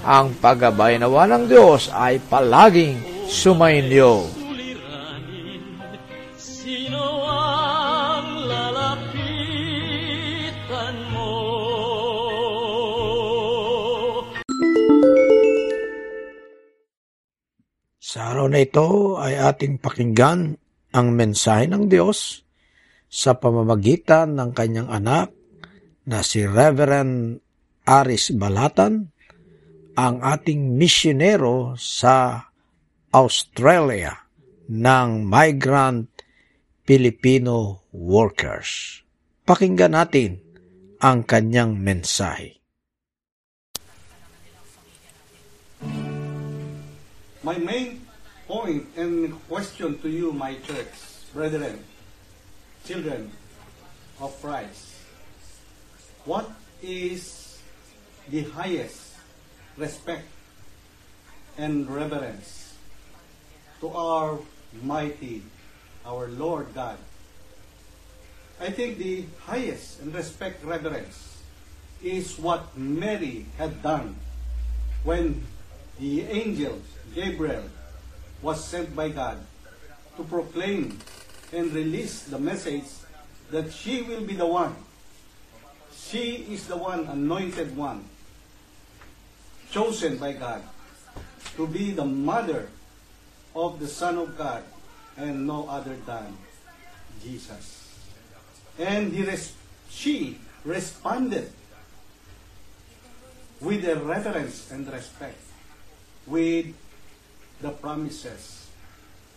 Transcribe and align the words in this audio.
ang 0.00 0.32
paggabay 0.40 0.96
nawa 0.96 1.28
ng 1.28 1.44
Diyos 1.48 1.92
ay 1.92 2.20
palaging 2.24 3.28
sumainyo. 3.28 4.24
Sino 6.40 7.04
ang 7.28 8.48
lalapitan 8.48 9.66
mo? 11.12 11.32
Sa 18.00 18.34
araw 18.34 18.48
na 18.50 18.64
ito 18.64 19.20
ay 19.20 19.36
ating 19.36 19.78
pakinggan 19.78 20.56
ang 20.90 21.14
mensahe 21.14 21.70
ng 21.70 21.86
Diyos 21.86 22.42
sa 23.10 23.38
pamamagitan 23.38 24.34
ng 24.38 24.50
kanyang 24.54 24.90
anak 24.90 25.30
na 26.06 26.22
si 26.22 26.42
Reverend 26.42 27.38
Aris 27.86 28.34
Balatan, 28.34 29.10
ang 30.00 30.24
ating 30.24 30.80
misyonero 30.80 31.76
sa 31.76 32.48
Australia 33.12 34.16
ng 34.72 35.28
Migrant 35.28 36.08
Filipino 36.88 37.84
Workers. 37.92 39.04
Pakinggan 39.44 39.92
natin 39.92 40.40
ang 41.04 41.28
kanyang 41.28 41.76
mensahe. 41.76 42.56
My 47.44 47.60
main 47.60 48.00
point 48.48 48.88
and 48.96 49.36
question 49.52 50.00
to 50.00 50.08
you, 50.08 50.32
my 50.32 50.56
church, 50.64 50.96
brethren, 51.36 51.76
children 52.88 53.28
of 54.16 54.32
Christ, 54.40 54.96
what 56.24 56.48
is 56.80 57.52
the 58.32 58.48
highest 58.56 59.09
respect 59.76 60.26
and 61.58 61.88
reverence 61.88 62.74
to 63.80 63.88
our 63.88 64.38
mighty, 64.82 65.42
our 66.04 66.28
Lord 66.28 66.74
God? 66.74 66.98
I 68.60 68.70
think 68.70 68.98
the 68.98 69.24
highest 69.46 70.00
and 70.00 70.14
respect 70.14 70.64
reverence 70.64 71.40
is 72.02 72.38
what 72.38 72.76
Mary 72.76 73.46
had 73.56 73.82
done 73.82 74.16
when 75.04 75.42
the 75.98 76.22
angel 76.22 76.80
Gabriel 77.14 77.64
was 78.42 78.62
sent 78.64 78.94
by 78.94 79.08
God 79.08 79.38
to 80.16 80.24
proclaim 80.24 80.98
and 81.52 81.72
release 81.72 82.24
the 82.24 82.38
message 82.38 82.84
that 83.50 83.72
she 83.72 84.02
will 84.02 84.22
be 84.22 84.34
the 84.34 84.46
one. 84.46 84.76
She 85.96 86.46
is 86.50 86.66
the 86.66 86.76
one, 86.76 87.06
anointed 87.06 87.76
one, 87.76 88.04
chosen 89.70 90.18
by 90.18 90.32
God 90.32 90.62
to 91.56 91.66
be 91.66 91.92
the 91.92 92.04
mother 92.04 92.68
of 93.54 93.80
the 93.80 93.88
Son 93.88 94.18
of 94.18 94.36
God 94.36 94.62
and 95.16 95.46
no 95.46 95.68
other 95.68 95.96
than 96.06 96.36
Jesus. 97.22 97.88
And 98.78 99.12
he 99.12 99.22
res- 99.22 99.54
she 99.88 100.38
responded 100.64 101.50
with 103.60 103.84
a 103.84 103.96
reverence 103.96 104.70
and 104.70 104.90
respect 104.90 105.38
with 106.26 106.72
the 107.60 107.70
promises 107.70 108.68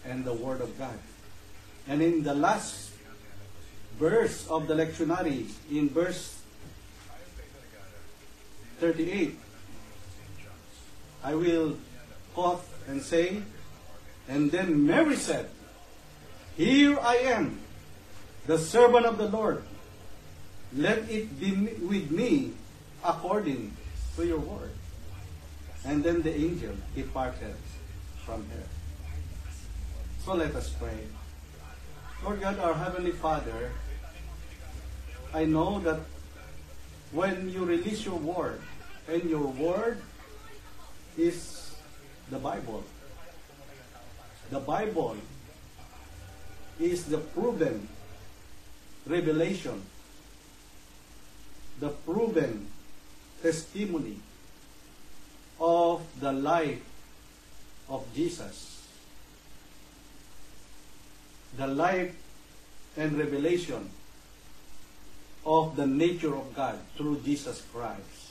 and 0.05 0.23
the 0.23 0.33
Word 0.33 0.61
of 0.61 0.77
God. 0.77 0.97
And 1.87 2.01
in 2.01 2.23
the 2.23 2.33
last 2.33 2.91
verse 3.99 4.47
of 4.47 4.67
the 4.67 4.75
lectionary, 4.75 5.49
in 5.69 5.89
verse 5.89 6.39
38, 8.79 9.37
I 11.23 11.35
will 11.35 11.77
cough 12.35 12.67
and 12.87 13.01
say, 13.01 13.41
And 14.27 14.51
then 14.51 14.85
Mary 14.85 15.15
said, 15.15 15.49
Here 16.57 16.99
I 16.99 17.15
am, 17.33 17.59
the 18.45 18.57
servant 18.57 19.05
of 19.05 19.17
the 19.17 19.27
Lord. 19.27 19.63
Let 20.75 21.09
it 21.09 21.39
be 21.39 21.51
with 21.85 22.11
me 22.11 22.53
according 23.03 23.75
to 24.15 24.25
your 24.25 24.39
word. 24.39 24.71
And 25.85 26.03
then 26.03 26.21
the 26.21 26.33
angel 26.33 26.75
departed 26.95 27.55
from 28.25 28.45
her. 28.49 28.63
So 30.25 30.33
let 30.33 30.55
us 30.55 30.69
pray. 30.69 31.07
Lord 32.23 32.39
God, 32.39 32.59
our 32.59 32.73
Heavenly 32.73 33.11
Father, 33.11 33.71
I 35.33 35.45
know 35.45 35.79
that 35.79 35.99
when 37.11 37.49
you 37.49 37.65
release 37.65 38.05
your 38.05 38.17
word, 38.17 38.61
and 39.07 39.29
your 39.29 39.47
word 39.47 40.01
is 41.17 41.75
the 42.29 42.39
Bible. 42.39 42.83
The 44.49 44.59
Bible 44.59 45.17
is 46.79 47.05
the 47.05 47.17
proven 47.17 47.87
revelation, 49.05 49.81
the 51.79 51.89
proven 51.89 52.67
testimony 53.41 54.17
of 55.59 56.01
the 56.19 56.31
life 56.31 56.81
of 57.89 58.05
Jesus. 58.15 58.87
The 61.57 61.67
life 61.67 62.15
and 62.97 63.17
revelation 63.17 63.89
of 65.45 65.75
the 65.75 65.85
nature 65.85 66.35
of 66.35 66.55
God 66.55 66.79
through 66.97 67.19
Jesus 67.21 67.61
Christ. 67.71 68.22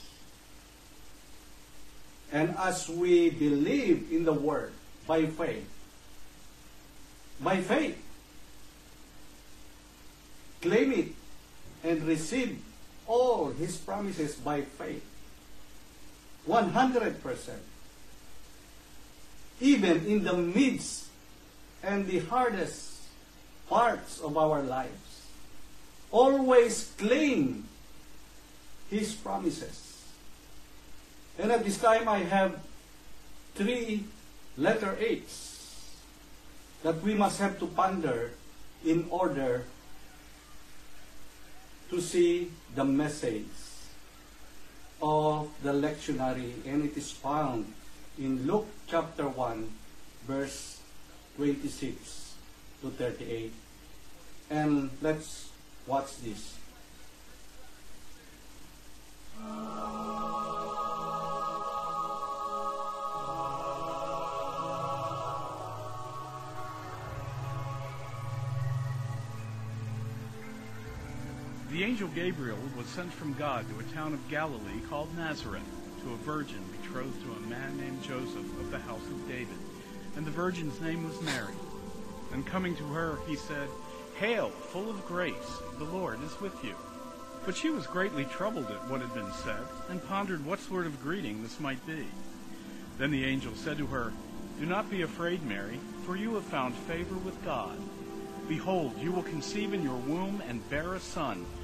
And 2.33 2.55
as 2.57 2.89
we 2.89 3.29
believe 3.29 4.11
in 4.11 4.25
the 4.25 4.33
Word 4.33 4.73
by 5.05 5.27
faith, 5.27 5.69
by 7.39 7.61
faith, 7.61 7.95
claim 10.59 10.91
it 10.93 11.09
and 11.83 12.01
receive 12.03 12.57
all 13.05 13.51
His 13.51 13.77
promises 13.77 14.33
by 14.33 14.61
faith. 14.61 15.05
100%. 16.49 17.49
Even 19.61 20.05
in 20.07 20.23
the 20.23 20.33
midst 20.33 21.09
and 21.83 22.07
the 22.07 22.19
hardest 22.19 23.03
parts 23.69 24.19
of 24.19 24.37
our 24.37 24.63
lives, 24.63 25.29
always 26.09 26.91
claim 26.97 27.67
His 28.89 29.13
promises. 29.13 29.82
And 31.39 31.51
at 31.51 31.63
this 31.63 31.77
time, 31.77 32.07
I 32.07 32.19
have 32.19 32.59
three 33.55 34.05
letter 34.57 34.95
H's 34.99 35.97
that 36.83 37.01
we 37.01 37.13
must 37.13 37.39
have 37.39 37.57
to 37.59 37.67
ponder 37.67 38.31
in 38.85 39.07
order 39.09 39.63
to 41.89 42.01
see 42.01 42.51
the 42.75 42.83
message 42.83 43.45
of 45.01 45.49
the 45.63 45.73
lectionary, 45.73 46.53
and 46.65 46.85
it 46.85 46.95
is 46.97 47.11
found 47.11 47.65
in 48.17 48.45
Luke 48.45 48.67
chapter 48.87 49.27
1, 49.27 49.69
verse 50.27 50.79
26 51.37 52.35
to 52.81 52.89
38. 52.89 53.53
And 54.49 54.89
let's 55.01 55.49
watch 55.87 56.17
this. 56.17 56.57
The 71.73 71.83
angel 71.83 72.07
Gabriel 72.09 72.59
was 72.77 72.85
sent 72.85 73.11
from 73.11 73.33
God 73.33 73.65
to 73.67 73.79
a 73.79 73.93
town 73.95 74.13
of 74.13 74.29
Galilee 74.29 74.79
called 74.91 75.09
Nazareth 75.17 75.63
to 76.03 76.13
a 76.13 76.17
virgin 76.17 76.61
betrothed 76.79 77.19
to 77.23 77.31
a 77.31 77.49
man 77.49 77.75
named 77.79 78.03
Joseph 78.03 78.59
of 78.59 78.69
the 78.69 78.77
house 78.77 79.01
of 79.07 79.27
David. 79.27 79.57
And 80.15 80.23
the 80.23 80.29
virgin's 80.29 80.79
name 80.81 81.03
was 81.03 81.19
Mary. 81.23 81.55
And 82.31 82.45
coming 82.45 82.75
to 82.75 82.83
her, 82.83 83.17
he 83.25 83.35
said, 83.35 83.67
Hail, 84.19 84.49
full 84.49 84.87
of 84.87 85.03
grace, 85.07 85.61
the 85.79 85.85
Lord 85.85 86.21
is 86.23 86.39
with 86.39 86.63
you. 86.63 86.75
But 87.43 87.57
she 87.57 87.71
was 87.71 87.87
greatly 87.87 88.25
troubled 88.25 88.69
at 88.69 88.87
what 88.87 89.01
had 89.01 89.15
been 89.15 89.33
said, 89.43 89.63
and 89.89 90.07
pondered 90.07 90.45
what 90.45 90.59
sort 90.59 90.85
of 90.85 91.01
greeting 91.01 91.41
this 91.41 91.59
might 91.59 91.83
be. 91.87 92.05
Then 92.99 93.09
the 93.09 93.25
angel 93.25 93.55
said 93.55 93.79
to 93.79 93.87
her, 93.87 94.13
Do 94.59 94.67
not 94.67 94.91
be 94.91 95.01
afraid, 95.01 95.41
Mary, 95.41 95.79
for 96.05 96.15
you 96.17 96.35
have 96.35 96.43
found 96.43 96.75
favor 96.75 97.15
with 97.15 97.43
God. 97.43 97.79
Behold, 98.47 98.93
you 99.01 99.11
will 99.11 99.23
conceive 99.23 99.73
in 99.73 99.81
your 99.81 99.97
womb 99.97 100.43
and 100.47 100.69
bear 100.69 100.93
a 100.93 100.99
son, 100.99 101.45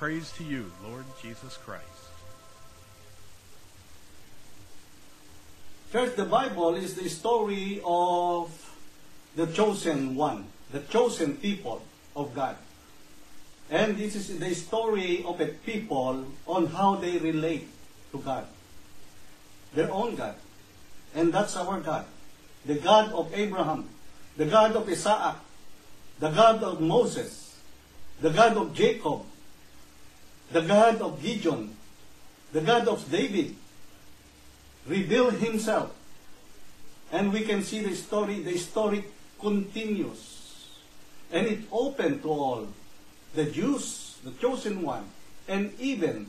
Praise 0.00 0.32
to 0.38 0.44
you, 0.44 0.72
Lord 0.82 1.04
Jesus 1.20 1.58
Christ. 1.58 1.84
First, 5.90 6.16
the 6.16 6.24
Bible 6.24 6.74
is 6.74 6.94
the 6.94 7.10
story 7.10 7.82
of 7.84 8.48
the 9.36 9.44
chosen 9.48 10.16
one, 10.16 10.46
the 10.72 10.80
chosen 10.80 11.36
people 11.36 11.82
of 12.16 12.34
God. 12.34 12.56
And 13.68 13.98
this 13.98 14.16
is 14.16 14.38
the 14.38 14.54
story 14.54 15.22
of 15.22 15.38
a 15.38 15.48
people 15.68 16.24
on 16.46 16.68
how 16.68 16.94
they 16.94 17.18
relate 17.18 17.68
to 18.12 18.20
God. 18.20 18.46
Their 19.74 19.92
own 19.92 20.16
God. 20.16 20.36
And 21.14 21.30
that's 21.30 21.56
our 21.56 21.78
God. 21.78 22.06
The 22.64 22.76
God 22.76 23.12
of 23.12 23.30
Abraham, 23.34 23.90
the 24.38 24.46
God 24.46 24.76
of 24.76 24.88
Isaac, 24.88 25.36
the 26.20 26.30
God 26.30 26.62
of 26.62 26.80
Moses, 26.80 27.60
the 28.22 28.30
God 28.30 28.56
of 28.56 28.72
Jacob, 28.72 29.26
the 30.52 30.60
God 30.62 31.00
of 31.00 31.22
Gideon, 31.22 31.76
the 32.52 32.60
God 32.60 32.88
of 32.88 33.10
David, 33.10 33.54
revealed 34.86 35.34
himself. 35.34 35.94
And 37.12 37.32
we 37.32 37.42
can 37.42 37.62
see 37.62 37.80
the 37.80 37.94
story, 37.94 38.40
the 38.40 38.56
story 38.56 39.04
continues. 39.40 40.68
And 41.32 41.46
it 41.46 41.60
opened 41.70 42.22
to 42.22 42.28
all, 42.28 42.68
the 43.34 43.46
Jews, 43.46 44.18
the 44.24 44.32
chosen 44.32 44.82
one, 44.82 45.04
and 45.46 45.72
even 45.78 46.26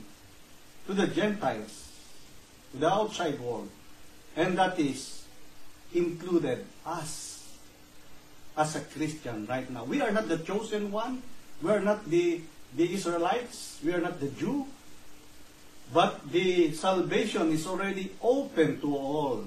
to 0.86 0.94
the 0.94 1.06
Gentiles, 1.06 1.90
to 2.72 2.78
the 2.78 2.88
outside 2.88 3.40
world. 3.40 3.68
And 4.36 4.56
that 4.58 4.78
is 4.78 5.24
included 5.94 6.64
us 6.86 7.32
as 8.56 8.76
a 8.76 8.80
Christian 8.80 9.46
right 9.46 9.68
now. 9.70 9.84
We 9.84 10.00
are 10.00 10.10
not 10.10 10.28
the 10.28 10.38
chosen 10.38 10.90
one. 10.90 11.22
We 11.60 11.70
are 11.70 11.80
not 11.80 12.08
the, 12.08 12.40
the 12.76 12.92
Israelites. 12.92 13.78
We 13.84 13.92
are 13.92 14.00
not 14.00 14.20
the 14.20 14.28
Jew. 14.28 14.66
But 15.92 16.32
the 16.32 16.72
salvation 16.72 17.52
is 17.52 17.66
already 17.66 18.12
open 18.22 18.80
to 18.80 18.96
all. 18.96 19.44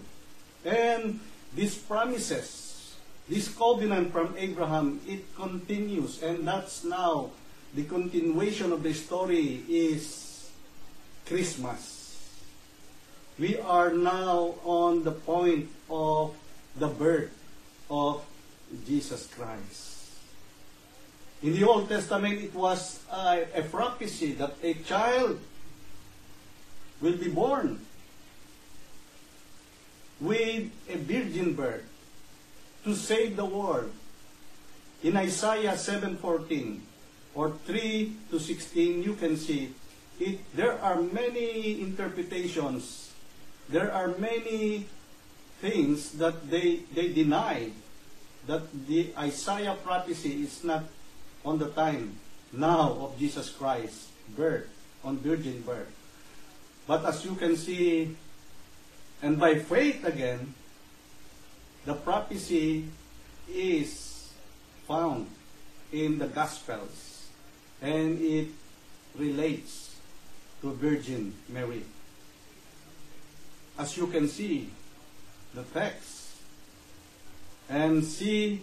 And 0.64 1.20
these 1.56 1.76
promises, 1.76 2.96
this 3.28 3.50
covenant 3.50 4.12
from 4.12 4.36
Abraham, 4.38 5.02
it 5.08 5.36
continues. 5.36 6.22
And 6.22 6.48
that's 6.48 6.84
now 6.84 7.32
the 7.74 7.84
continuation 7.84 8.72
of 8.72 8.84
the 8.84 8.94
story 8.94 9.64
is 9.68 10.50
Christmas. 11.26 11.94
We 13.40 13.58
are 13.58 13.92
now 13.92 14.56
on 14.64 15.04
the 15.04 15.12
point 15.12 15.70
of 15.90 16.36
the 16.78 16.88
birth 16.88 17.34
of 17.90 18.24
Jesus 18.88 19.28
Christ. 19.28 19.95
In 21.44 21.54
the 21.54 21.64
Old 21.68 21.90
Testament, 21.90 22.42
it 22.42 22.54
was 22.54 23.04
a, 23.12 23.46
a 23.56 23.62
prophecy 23.64 24.34
that 24.34 24.56
a 24.64 24.74
child 24.86 25.40
will 27.02 27.18
be 27.18 27.30
born 27.30 27.80
with 30.20 30.72
a 30.90 30.98
virgin 30.98 31.54
birth 31.54 31.84
to 32.84 32.96
save 32.96 33.36
the 33.36 33.46
world. 33.46 33.92
In 35.04 35.18
Isaiah 35.18 35.76
7:14 35.76 36.80
or 37.36 37.52
3 37.68 38.32
to 38.32 38.40
16, 38.40 39.04
you 39.04 39.14
can 39.14 39.36
see 39.36 39.76
it. 40.20 40.40
There 40.56 40.80
are 40.80 41.02
many 41.02 41.82
interpretations. 41.82 43.12
There 43.68 43.92
are 43.92 44.16
many 44.18 44.88
things 45.60 46.16
that 46.16 46.48
they 46.50 46.88
they 46.96 47.12
deny 47.12 47.76
that 48.48 48.66
the 48.88 49.12
Isaiah 49.18 49.76
prophecy 49.84 50.46
is 50.46 50.64
not 50.64 50.86
on 51.46 51.60
the 51.60 51.70
time 51.70 52.18
now 52.52 52.98
of 53.00 53.20
Jesus 53.20 53.50
Christ 53.50 54.10
birth 54.36 54.68
on 55.04 55.18
virgin 55.20 55.62
birth. 55.62 55.94
But 56.88 57.06
as 57.06 57.24
you 57.24 57.36
can 57.36 57.56
see, 57.56 58.16
and 59.22 59.40
by 59.40 59.60
faith 59.60 60.04
again, 60.04 60.54
the 61.86 61.94
prophecy 61.94 62.86
is 63.48 64.34
found 64.88 65.30
in 65.94 66.18
the 66.18 66.28
Gospels. 66.28 67.30
And 67.82 68.20
it 68.20 68.50
relates 69.16 69.96
to 70.62 70.72
Virgin 70.74 71.34
Mary. 71.50 71.84
As 73.78 73.96
you 73.98 74.08
can 74.08 74.28
see, 74.28 74.70
the 75.54 75.64
text 75.64 76.36
and 77.70 78.04
see 78.04 78.62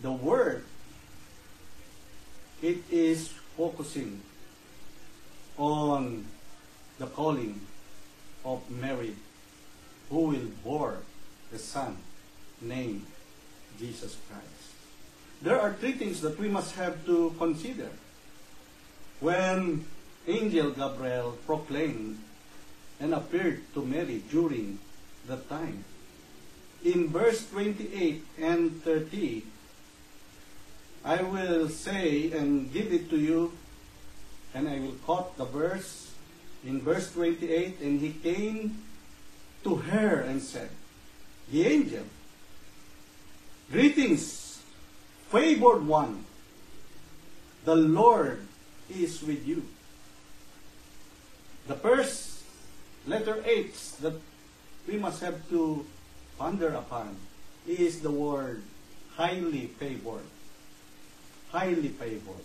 the 0.00 0.12
word, 0.12 0.64
it 2.64 2.80
is 2.90 3.28
focusing 3.58 4.22
on 5.58 6.24
the 6.98 7.06
calling 7.06 7.60
of 8.42 8.64
Mary, 8.70 9.14
who 10.08 10.32
will 10.32 10.48
bore 10.64 10.98
the 11.52 11.58
Son 11.58 11.98
named 12.62 13.04
Jesus 13.78 14.16
Christ. 14.30 14.72
There 15.42 15.60
are 15.60 15.74
three 15.74 15.92
things 15.92 16.22
that 16.22 16.38
we 16.38 16.48
must 16.48 16.74
have 16.76 17.04
to 17.04 17.34
consider 17.36 17.90
when 19.20 19.84
angel 20.26 20.70
Gabriel 20.70 21.36
proclaimed 21.44 22.18
and 22.98 23.12
appeared 23.12 23.60
to 23.74 23.84
Mary 23.84 24.22
during 24.30 24.78
that 25.28 25.50
time. 25.50 25.84
In 26.82 27.08
verse 27.08 27.44
28 27.50 28.24
and 28.40 28.82
30, 28.82 29.44
I 31.04 31.22
will 31.22 31.68
say 31.68 32.32
and 32.32 32.72
give 32.72 32.92
it 32.92 33.10
to 33.10 33.18
you, 33.18 33.52
and 34.54 34.68
I 34.68 34.80
will 34.80 34.96
quote 35.04 35.36
the 35.36 35.44
verse 35.44 36.12
in 36.64 36.80
verse 36.80 37.12
28 37.12 37.80
And 37.80 38.00
he 38.00 38.12
came 38.12 38.82
to 39.64 39.76
her 39.76 40.20
and 40.20 40.40
said, 40.40 40.70
The 41.52 41.66
angel, 41.66 42.04
Greetings, 43.70 44.62
favored 45.28 45.86
one, 45.86 46.24
the 47.64 47.76
Lord 47.76 48.46
is 48.88 49.22
with 49.22 49.46
you. 49.46 49.64
The 51.66 51.74
first 51.74 52.44
letter 53.06 53.42
H 53.44 53.96
that 54.00 54.14
we 54.86 54.98
must 54.98 55.20
have 55.22 55.48
to 55.48 55.84
ponder 56.38 56.68
upon 56.68 57.16
is 57.66 58.00
the 58.00 58.10
word 58.10 58.62
highly 59.16 59.68
favored. 59.78 60.28
Highly 61.54 61.94
favored. 61.94 62.42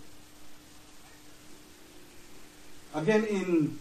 Again 2.93 3.25
in 3.25 3.79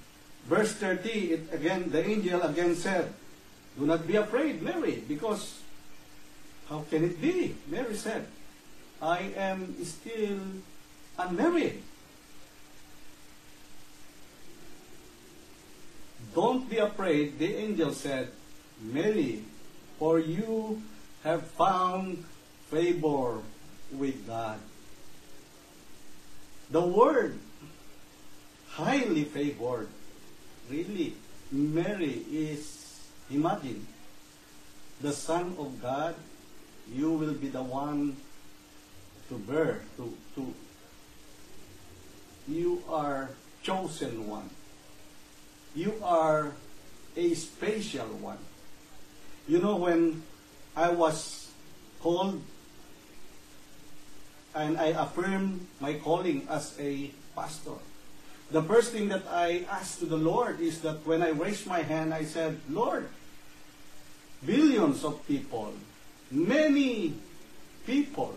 verse 0.48 0.72
30, 0.72 1.08
it, 1.36 1.52
again 1.52 1.90
the 1.92 2.00
angel 2.00 2.40
again 2.40 2.74
said, 2.74 3.12
Do 3.78 3.84
not 3.84 4.06
be 4.08 4.16
afraid, 4.16 4.62
Mary, 4.62 5.04
because 5.06 5.60
how 6.70 6.80
can 6.88 7.04
it 7.04 7.20
be? 7.20 7.56
Mary 7.68 7.94
said, 7.94 8.24
I 9.02 9.36
am 9.36 9.76
still 9.84 10.64
unmarried. 11.18 11.82
Don't 16.34 16.70
be 16.70 16.78
afraid, 16.78 17.38
the 17.38 17.54
angel 17.54 17.92
said, 17.92 18.32
Mary, 18.80 19.44
for 19.98 20.18
you 20.20 20.80
have 21.22 21.42
found 21.52 22.24
favor 22.70 23.44
with 23.92 24.26
God. 24.26 24.58
The 26.70 26.80
word 26.80 27.38
highly 28.68 29.24
favored, 29.24 29.88
really, 30.70 31.14
Mary 31.50 32.24
is, 32.30 33.00
imagine, 33.30 33.86
the 35.00 35.12
Son 35.12 35.56
of 35.58 35.80
God, 35.80 36.14
you 36.92 37.12
will 37.12 37.32
be 37.32 37.48
the 37.48 37.62
one 37.62 38.16
to 39.28 39.34
bear, 39.38 39.80
to, 39.96 40.14
to, 40.34 40.54
you 42.46 42.82
are 42.88 43.30
chosen 43.62 44.28
one. 44.28 44.50
You 45.74 45.94
are 46.02 46.52
a 47.16 47.34
special 47.34 48.08
one. 48.20 48.38
You 49.46 49.60
know, 49.60 49.76
when 49.76 50.22
I 50.76 50.90
was 50.90 51.48
called 52.00 52.42
and 54.58 54.76
I 54.76 54.86
affirmed 54.86 55.66
my 55.78 55.94
calling 55.94 56.46
as 56.50 56.74
a 56.80 57.12
pastor, 57.36 57.78
the 58.50 58.62
first 58.62 58.90
thing 58.90 59.08
that 59.08 59.22
I 59.30 59.64
asked 59.70 60.00
to 60.00 60.06
the 60.06 60.18
Lord 60.18 60.58
is 60.58 60.80
that 60.80 61.06
when 61.06 61.22
I 61.22 61.30
raised 61.30 61.66
my 61.66 61.82
hand, 61.82 62.12
I 62.12 62.24
said, 62.24 62.58
Lord, 62.68 63.08
billions 64.44 65.04
of 65.04 65.24
people, 65.28 65.74
many 66.30 67.14
people, 67.86 68.34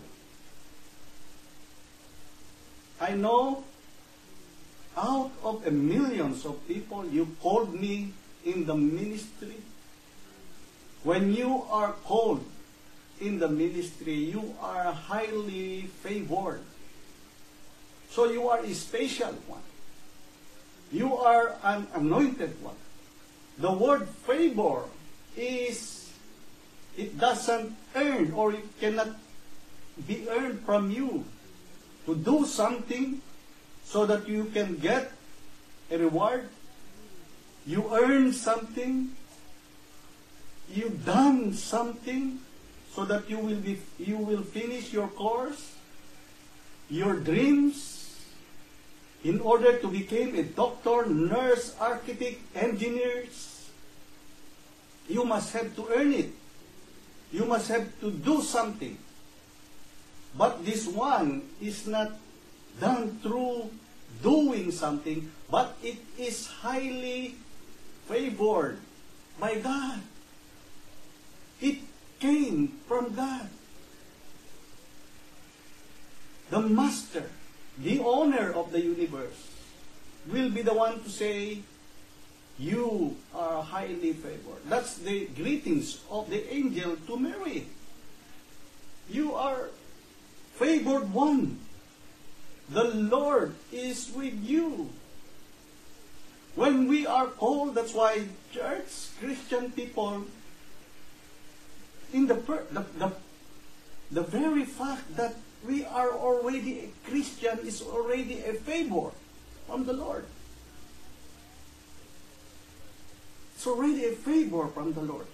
I 3.00 3.18
know 3.18 3.64
out 4.96 5.32
of 5.42 5.66
a 5.66 5.72
millions 5.72 6.44
of 6.46 6.54
people, 6.68 7.04
you 7.06 7.34
called 7.42 7.74
me 7.74 8.12
in 8.44 8.66
the 8.66 8.76
ministry. 8.76 9.56
When 11.02 11.34
you 11.34 11.64
are 11.68 11.92
called 12.04 12.44
in 13.22 13.38
the 13.38 13.48
ministry, 13.48 14.14
you 14.14 14.54
are 14.60 14.92
highly 14.92 15.82
favored. 16.02 16.62
So 18.10 18.26
you 18.26 18.48
are 18.48 18.58
a 18.58 18.74
special 18.74 19.32
one. 19.46 19.62
You 20.90 21.16
are 21.16 21.56
an 21.62 21.86
anointed 21.94 22.60
one. 22.62 22.76
The 23.58 23.72
word 23.72 24.08
favor 24.26 24.84
is, 25.36 26.10
it 26.98 27.18
doesn't 27.18 27.74
earn 27.94 28.32
or 28.32 28.52
it 28.52 28.66
cannot 28.80 29.16
be 30.06 30.28
earned 30.28 30.60
from 30.66 30.90
you 30.90 31.24
to 32.06 32.14
do 32.16 32.44
something 32.44 33.22
so 33.84 34.04
that 34.04 34.28
you 34.28 34.50
can 34.52 34.76
get 34.76 35.12
a 35.90 35.96
reward. 35.96 36.48
You 37.66 37.88
earn 37.94 38.32
something. 38.32 39.14
You've 40.68 41.04
done 41.06 41.54
something 41.54 42.40
so 42.94 43.04
that 43.04 43.28
you 43.28 43.38
will 43.38 43.56
be 43.56 43.80
you 43.98 44.18
will 44.18 44.42
finish 44.42 44.92
your 44.92 45.08
course, 45.08 45.74
your 46.90 47.16
dreams, 47.20 48.20
in 49.24 49.40
order 49.40 49.78
to 49.78 49.88
become 49.88 50.34
a 50.34 50.42
doctor, 50.42 51.06
nurse, 51.06 51.74
architect, 51.80 52.40
engineers. 52.54 53.70
You 55.08 55.24
must 55.24 55.52
have 55.52 55.74
to 55.76 55.88
earn 55.94 56.12
it. 56.12 56.30
You 57.32 57.44
must 57.44 57.68
have 57.68 57.88
to 58.00 58.10
do 58.10 58.42
something. 58.42 58.98
But 60.36 60.64
this 60.64 60.86
one 60.86 61.42
is 61.60 61.86
not 61.86 62.12
done 62.80 63.18
through 63.22 63.70
doing 64.22 64.70
something, 64.70 65.30
but 65.50 65.76
it 65.82 65.96
is 66.18 66.46
highly 66.46 67.36
favored 68.06 68.78
by 69.38 69.56
God. 69.56 70.00
It 71.60 71.78
came 72.22 72.78
from 72.86 73.14
God. 73.18 73.50
The 76.50 76.60
master, 76.60 77.26
the 77.76 77.98
owner 77.98 78.52
of 78.52 78.70
the 78.70 78.80
universe, 78.80 79.50
will 80.30 80.50
be 80.50 80.62
the 80.62 80.74
one 80.74 81.02
to 81.02 81.10
say, 81.10 81.58
You 82.58 83.16
are 83.34 83.62
highly 83.62 84.12
favored. 84.12 84.62
That's 84.68 84.98
the 84.98 85.26
greetings 85.34 85.98
of 86.08 86.30
the 86.30 86.46
angel 86.54 86.94
to 87.08 87.16
Mary. 87.16 87.66
You 89.10 89.34
are 89.34 89.70
favored 90.54 91.12
one. 91.12 91.58
The 92.70 92.84
Lord 92.84 93.54
is 93.72 94.12
with 94.14 94.38
you. 94.44 94.90
When 96.54 96.86
we 96.86 97.04
are 97.04 97.26
called, 97.26 97.74
that's 97.74 97.94
why 97.94 98.28
church, 98.52 99.10
Christian 99.18 99.72
people, 99.72 100.26
in 102.12 102.26
the, 102.26 102.34
the, 102.34 102.84
the, 102.98 103.12
the 104.10 104.22
very 104.22 104.64
fact 104.64 105.16
that 105.16 105.34
we 105.66 105.84
are 105.84 106.10
already 106.10 106.80
a 106.80 107.08
Christian 107.08 107.58
is 107.60 107.82
already 107.82 108.40
a 108.42 108.54
favor 108.54 109.10
from 109.66 109.84
the 109.84 109.92
Lord. 109.92 110.24
It's 113.54 113.66
already 113.66 114.06
a 114.06 114.12
favor 114.12 114.66
from 114.68 114.92
the 114.92 115.02
Lord. 115.02 115.26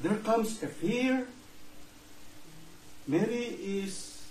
There 0.00 0.16
comes 0.16 0.62
a 0.62 0.66
fear. 0.66 1.26
Mary 3.06 3.56
is 3.62 4.22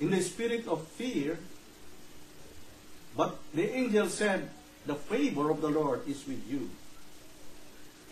in 0.00 0.10
the 0.10 0.20
spirit 0.20 0.66
of 0.66 0.86
fear, 0.86 1.38
but 3.18 3.34
the 3.52 3.66
angel 3.74 4.08
said, 4.08 4.48
The 4.86 4.94
favor 4.94 5.50
of 5.50 5.60
the 5.60 5.68
Lord 5.68 6.06
is 6.06 6.22
with 6.22 6.38
you. 6.46 6.70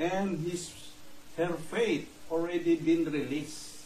And 0.01 0.41
his 0.41 0.75
her 1.37 1.55
faith 1.55 2.11
already 2.29 2.75
been 2.75 3.05
released. 3.05 3.77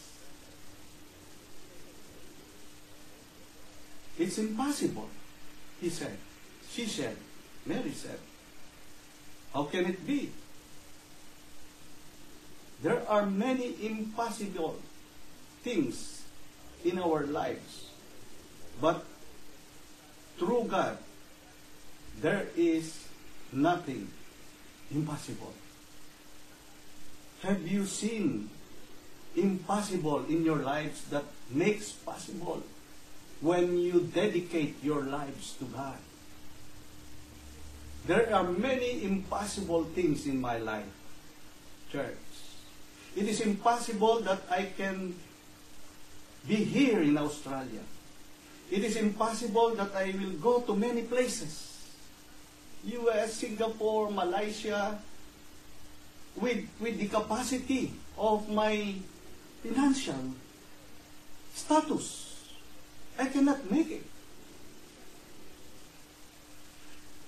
It's 4.17 4.39
impossible, 4.39 5.09
he 5.79 5.89
said. 5.89 6.17
She 6.71 6.85
said, 6.85 7.15
Mary 7.67 7.91
said. 7.91 8.17
How 9.53 9.65
can 9.65 9.85
it 9.85 10.07
be? 10.07 10.31
There 12.81 13.07
are 13.07 13.27
many 13.27 13.75
impossible 13.85 14.79
things 15.61 16.23
in 16.83 16.97
our 16.97 17.27
lives. 17.27 17.91
But 18.79 19.05
through 20.39 20.65
God, 20.65 20.97
there 22.19 22.47
is 22.55 23.07
nothing 23.53 24.07
impossible. 24.91 25.53
Have 27.43 27.67
you 27.67 27.85
seen 27.85 28.49
impossible 29.35 30.25
in 30.25 30.43
your 30.43 30.57
lives 30.59 31.05
that 31.09 31.23
makes 31.49 31.91
possible 31.91 32.61
when 33.39 33.77
you 33.77 34.01
dedicate 34.13 34.75
your 34.83 35.01
lives 35.03 35.53
to 35.59 35.65
God? 35.65 35.97
There 38.05 38.33
are 38.33 38.43
many 38.43 39.03
impossible 39.03 39.85
things 39.85 40.25
in 40.25 40.41
my 40.41 40.57
life, 40.57 40.89
church. 41.91 42.17
It 43.15 43.27
is 43.27 43.41
impossible 43.41 44.21
that 44.21 44.41
I 44.49 44.69
can 44.77 45.15
be 46.47 46.55
here 46.55 47.01
in 47.01 47.17
Australia. 47.17 47.83
It 48.71 48.83
is 48.83 48.95
impossible 48.95 49.75
that 49.75 49.93
I 49.95 50.15
will 50.17 50.33
go 50.41 50.61
to 50.61 50.75
many 50.75 51.03
places. 51.03 51.70
US, 52.85 53.33
Singapore, 53.33 54.09
Malaysia, 54.09 54.97
with, 56.35 56.65
with 56.79 56.97
the 56.97 57.07
capacity 57.07 57.93
of 58.17 58.49
my 58.49 58.95
financial 59.61 60.33
status. 61.53 62.49
I 63.19 63.27
cannot 63.27 63.69
make 63.69 63.91
it. 63.91 64.05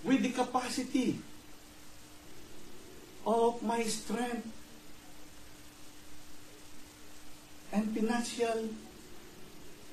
With 0.04 0.24
the 0.24 0.32
capacity 0.32 1.20
of 3.26 3.62
my 3.64 3.84
strength 3.84 4.48
and 7.72 7.94
financial 7.96 8.70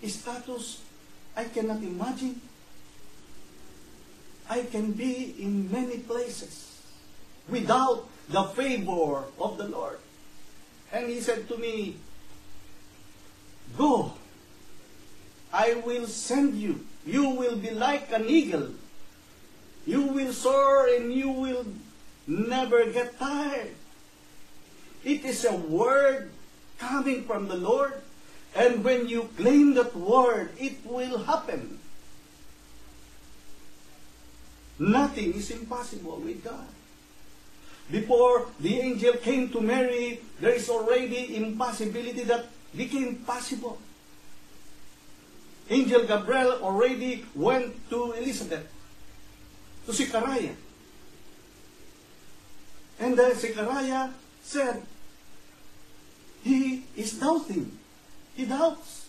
status, 0.03 0.83
I 1.37 1.45
cannot 1.45 1.83
imagine. 1.83 2.41
I 4.51 4.67
can 4.67 4.91
be 4.99 5.37
in 5.39 5.71
many 5.71 5.99
places 5.99 6.83
without 7.49 8.11
the 8.29 8.43
favor 8.51 9.23
of 9.39 9.59
the 9.59 9.69
Lord. 9.69 9.99
And 10.93 11.07
he 11.07 11.21
said 11.21 11.47
to 11.49 11.57
me, 11.57 11.97
Go, 13.79 14.15
I 15.53 15.75
will 15.87 16.07
send 16.07 16.59
you. 16.59 16.85
You 17.07 17.31
will 17.31 17.55
be 17.55 17.71
like 17.71 18.11
an 18.11 18.27
eagle. 18.27 18.71
You 19.87 20.03
will 20.03 20.33
soar 20.33 20.87
and 20.87 21.15
you 21.15 21.31
will 21.31 21.67
never 22.27 22.87
get 22.91 23.19
tired. 23.21 23.71
It 25.05 25.25
is 25.25 25.45
a 25.45 25.55
word 25.55 26.31
coming 26.79 27.23
from 27.23 27.47
the 27.47 27.57
Lord. 27.57 28.03
And 28.55 28.83
when 28.83 29.07
you 29.07 29.31
claim 29.37 29.75
that 29.75 29.95
word, 29.95 30.51
it 30.59 30.85
will 30.85 31.19
happen. 31.19 31.80
Nothing 34.81 35.35
is 35.35 35.51
impossible 35.51 36.17
with 36.25 36.43
God. 36.43 36.65
Before 37.91 38.49
the 38.59 38.81
angel 38.81 39.13
came 39.21 39.51
to 39.51 39.61
Mary, 39.61 40.21
there 40.41 40.57
is 40.57 40.71
already 40.71 41.37
impossibility 41.37 42.25
that 42.25 42.47
became 42.75 43.17
possible. 43.17 43.79
Angel 45.69 46.07
Gabriel 46.07 46.65
already 46.65 47.27
went 47.35 47.77
to 47.91 48.13
Elizabeth, 48.13 48.67
to 49.85 49.93
Zechariah. 49.93 50.57
And 52.99 53.19
then 53.19 53.35
Zechariah 53.35 54.09
said, 54.43 54.83
he 56.43 56.85
is 56.97 57.21
doubting. 57.21 57.79
He 58.35 58.47
doubts. 58.47 59.09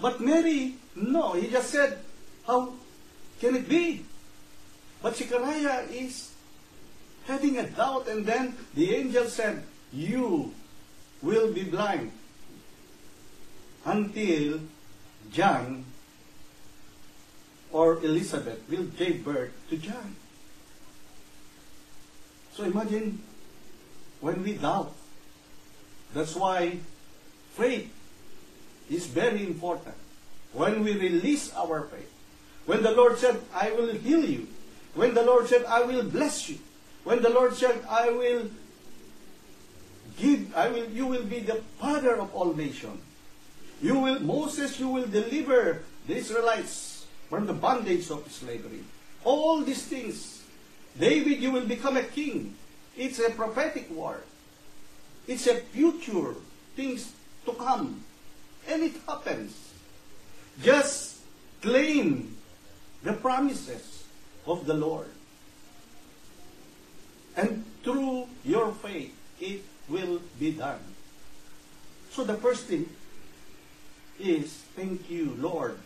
But 0.00 0.20
Mary, 0.20 0.76
no, 0.94 1.32
he 1.32 1.48
just 1.48 1.70
said, 1.70 1.98
how 2.46 2.74
can 3.40 3.56
it 3.56 3.68
be? 3.68 4.04
But 5.06 5.14
Zechariah 5.14 5.86
is 5.86 6.34
having 7.30 7.58
a 7.58 7.70
doubt, 7.70 8.08
and 8.08 8.26
then 8.26 8.56
the 8.74 8.92
angel 8.92 9.30
said, 9.30 9.62
You 9.92 10.52
will 11.22 11.54
be 11.54 11.62
blind 11.62 12.10
until 13.84 14.58
John 15.30 15.84
or 17.70 18.02
Elizabeth 18.02 18.68
will 18.68 18.90
give 18.98 19.22
birth 19.22 19.54
to 19.70 19.76
John. 19.76 20.16
So 22.54 22.64
imagine 22.64 23.22
when 24.20 24.42
we 24.42 24.54
doubt. 24.54 24.90
That's 26.14 26.34
why 26.34 26.78
faith 27.54 27.94
is 28.90 29.06
very 29.06 29.46
important. 29.46 29.94
When 30.52 30.82
we 30.82 30.98
release 30.98 31.54
our 31.54 31.86
faith. 31.94 32.10
When 32.66 32.82
the 32.82 32.90
Lord 32.90 33.18
said, 33.18 33.38
I 33.54 33.70
will 33.70 33.94
heal 33.94 34.24
you. 34.26 34.48
When 34.96 35.12
the 35.12 35.22
Lord 35.22 35.46
said, 35.46 35.64
I 35.66 35.82
will 35.82 36.02
bless 36.02 36.48
you. 36.48 36.58
When 37.04 37.22
the 37.22 37.28
Lord 37.28 37.54
said, 37.54 37.84
I 37.88 38.08
will 38.10 38.48
give, 40.16 40.56
I 40.56 40.68
will, 40.70 40.88
you 40.88 41.06
will 41.06 41.22
be 41.22 41.40
the 41.40 41.60
father 41.78 42.16
of 42.16 42.34
all 42.34 42.54
nations. 42.54 42.98
You 43.82 43.98
will, 43.98 44.20
Moses, 44.20 44.80
you 44.80 44.88
will 44.88 45.06
deliver 45.06 45.82
the 46.08 46.16
Israelites 46.16 47.04
from 47.28 47.46
the 47.46 47.52
bondage 47.52 48.10
of 48.10 48.24
slavery. 48.32 48.84
All 49.22 49.60
these 49.60 49.84
things. 49.84 50.42
David, 50.98 51.42
you 51.42 51.52
will 51.52 51.66
become 51.66 51.98
a 51.98 52.02
king. 52.02 52.54
It's 52.96 53.18
a 53.18 53.28
prophetic 53.28 53.90
word. 53.90 54.24
It's 55.28 55.46
a 55.46 55.56
future 55.56 56.34
things 56.74 57.12
to 57.44 57.52
come. 57.52 58.02
And 58.66 58.82
it 58.82 58.94
happens. 59.06 59.52
Just 60.62 61.20
claim 61.60 62.34
the 63.02 63.12
promises 63.12 63.95
of 64.46 64.66
the 64.66 64.74
Lord. 64.74 65.08
And 67.36 67.64
through 67.82 68.26
your 68.44 68.72
faith, 68.72 69.14
it 69.40 69.62
will 69.88 70.20
be 70.38 70.52
done. 70.52 70.80
So 72.10 72.24
the 72.24 72.34
first 72.34 72.64
thing 72.64 72.88
is 74.18 74.64
thank 74.74 75.10
you, 75.10 75.36
Lord, 75.38 75.78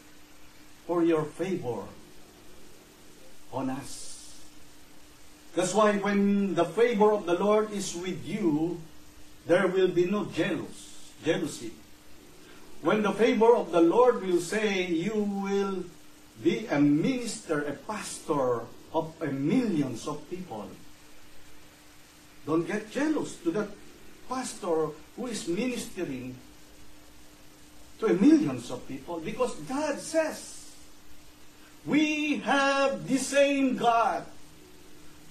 for 0.86 1.02
your 1.02 1.24
favor 1.24 1.82
on 3.52 3.70
us. 3.70 4.38
That's 5.56 5.74
why 5.74 5.98
when 5.98 6.54
the 6.54 6.64
favor 6.64 7.10
of 7.12 7.26
the 7.26 7.34
Lord 7.34 7.72
is 7.72 7.96
with 7.96 8.24
you, 8.24 8.80
there 9.46 9.66
will 9.66 9.88
be 9.88 10.06
no 10.06 10.26
jealous, 10.26 11.10
jealousy. 11.24 11.72
When 12.82 13.02
the 13.02 13.12
favor 13.12 13.56
of 13.56 13.72
the 13.72 13.80
Lord 13.80 14.22
will 14.22 14.40
say 14.40 14.86
you 14.86 15.14
will 15.14 15.84
be 16.42 16.66
a 16.66 16.80
minister, 16.80 17.62
a 17.62 17.72
pastor 17.72 18.62
of 18.92 19.12
a 19.20 19.26
millions 19.26 20.08
of 20.08 20.18
people. 20.30 20.66
Don't 22.46 22.66
get 22.66 22.90
jealous 22.90 23.36
to 23.44 23.50
that 23.52 23.68
pastor 24.28 24.88
who 25.16 25.26
is 25.26 25.46
ministering 25.48 26.34
to 27.98 28.06
a 28.06 28.14
millions 28.14 28.70
of 28.70 28.86
people 28.88 29.20
because 29.20 29.54
God 29.68 29.98
says 29.98 30.72
we 31.86 32.38
have 32.38 33.06
the 33.06 33.18
same 33.18 33.76
God. 33.76 34.24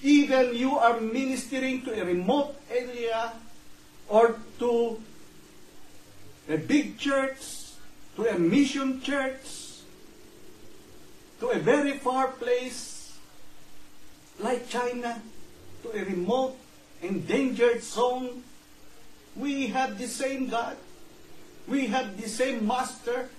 Even 0.02 0.56
you 0.56 0.78
are 0.78 1.00
ministering 1.02 1.82
to 1.84 1.92
a 1.92 2.06
remote 2.06 2.56
area 2.72 3.34
or 4.08 4.40
to 4.60 5.02
a 6.48 6.58
big 6.58 6.98
church, 6.98 7.76
to 8.16 8.26
a 8.26 8.40
mission 8.40 9.02
church, 9.02 9.69
to 11.40 11.50
a 11.50 11.60
very 11.60 11.98
far 11.98 12.28
place 12.28 13.18
like 14.40 14.70
China, 14.70 15.22
to 15.84 15.92
a 15.92 16.04
remote, 16.04 16.56
endangered 17.02 17.84
zone, 17.84 18.44
we 19.36 19.68
have 19.68 19.98
the 19.98 20.08
same 20.08 20.50
God. 20.50 20.76
We 21.68 21.88
have 21.88 22.20
the 22.20 22.28
same 22.28 22.66
Master. 22.66 23.30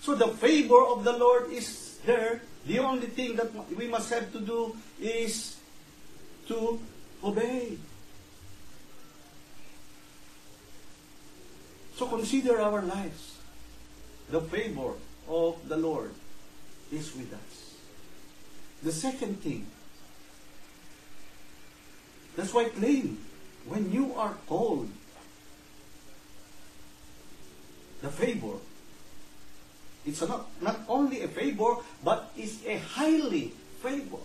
So 0.00 0.14
the 0.14 0.28
favor 0.28 0.84
of 0.84 1.04
the 1.04 1.16
Lord 1.16 1.50
is 1.50 1.98
there. 2.04 2.42
The 2.66 2.78
only 2.80 3.06
thing 3.06 3.36
that 3.36 3.50
we 3.76 3.88
must 3.88 4.10
have 4.10 4.32
to 4.32 4.40
do 4.40 4.76
is 5.00 5.56
to 6.48 6.78
obey. 7.24 7.78
So 11.96 12.06
consider 12.06 12.60
our 12.60 12.82
lives. 12.82 13.38
The 14.30 14.42
favor 14.42 14.92
of 15.28 15.56
the 15.68 15.76
Lord 15.76 16.12
is 16.92 17.14
with 17.16 17.32
us. 17.32 17.74
The 18.82 18.92
second 18.92 19.40
thing, 19.40 19.66
that's 22.36 22.52
why 22.52 22.68
claim 22.68 23.18
when 23.66 23.92
you 23.92 24.14
are 24.14 24.34
called, 24.46 24.88
the 28.02 28.10
favor, 28.10 28.58
it's 30.04 30.22
not, 30.22 30.46
not 30.62 30.80
only 30.88 31.22
a 31.22 31.28
favor, 31.28 31.76
but 32.04 32.30
it's 32.36 32.64
a 32.64 32.78
highly 32.78 33.52
favor. 33.82 34.22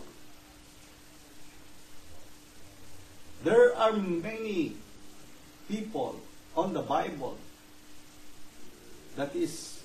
There 3.44 3.76
are 3.76 3.94
many 3.94 4.76
people 5.68 6.22
on 6.56 6.74
the 6.74 6.84
Bible 6.84 7.38
that 9.16 9.36
is 9.36 9.82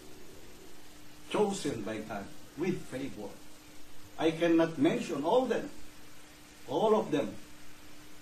chosen 1.30 1.80
by 1.82 1.98
God 1.98 2.26
with 2.58 2.80
favor. 2.86 3.28
I 4.18 4.30
cannot 4.30 4.78
mention 4.78 5.24
all 5.24 5.46
them, 5.46 5.70
all 6.68 6.96
of 6.96 7.10
them. 7.10 7.34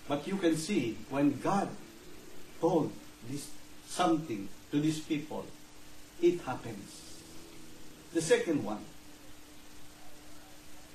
But 0.08 0.26
you 0.26 0.36
can 0.36 0.56
see 0.56 0.98
when 1.10 1.40
God 1.40 1.68
told 2.60 2.92
this 3.28 3.48
something 3.86 4.48
to 4.70 4.80
these 4.80 5.00
people, 5.00 5.46
it 6.20 6.40
happens. 6.42 7.20
The 8.12 8.20
second 8.20 8.64
one 8.64 8.84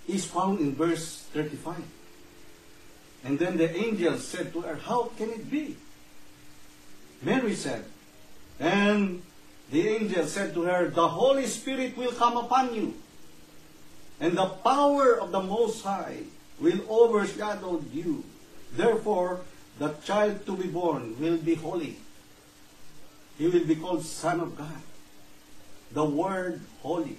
is 0.08 0.25
found 0.25 0.60
in 0.60 0.75
verse 0.75 1.23
35. 1.34 1.84
And 3.23 3.38
then 3.38 3.58
the 3.58 3.75
angel 3.75 4.17
said 4.17 4.54
to 4.54 4.62
her, 4.62 4.75
How 4.75 5.12
can 5.17 5.30
it 5.30 5.49
be? 5.49 5.75
Mary 7.21 7.54
said, 7.54 7.84
and 8.60 9.21
the 9.71 9.88
angel 9.88 10.25
said 10.25 10.54
to 10.54 10.63
her, 10.63 10.88
The 10.88 11.08
Holy 11.08 11.45
Spirit 11.45 11.97
will 11.97 12.12
come 12.12 12.38
upon 12.38 12.73
you, 12.73 12.93
and 14.20 14.38
the 14.38 14.46
power 14.46 15.20
of 15.20 15.32
the 15.32 15.42
Most 15.42 15.84
High 15.84 16.24
will 16.60 16.82
overshadow 16.90 17.82
you. 17.94 18.24
Therefore, 18.74 19.42
the 19.80 19.96
child 20.04 20.46
to 20.46 20.56
be 20.58 20.68
born 20.68 21.16
will 21.20 21.38
be 21.38 21.56
holy. 21.56 21.98
He 23.38 23.48
will 23.48 23.66
be 23.66 23.76
called 23.76 24.04
Son 24.04 24.42
of 24.42 24.58
God. 24.58 24.84
The 25.94 26.04
word 26.04 26.62
holy 26.84 27.18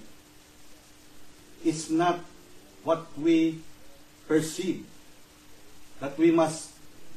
is 1.65 1.91
not 1.91 2.21
what 2.85 3.07
we 3.19 3.61
perceive, 4.29 4.87
that 6.01 6.17
we 6.19 6.31
must 6.31 6.71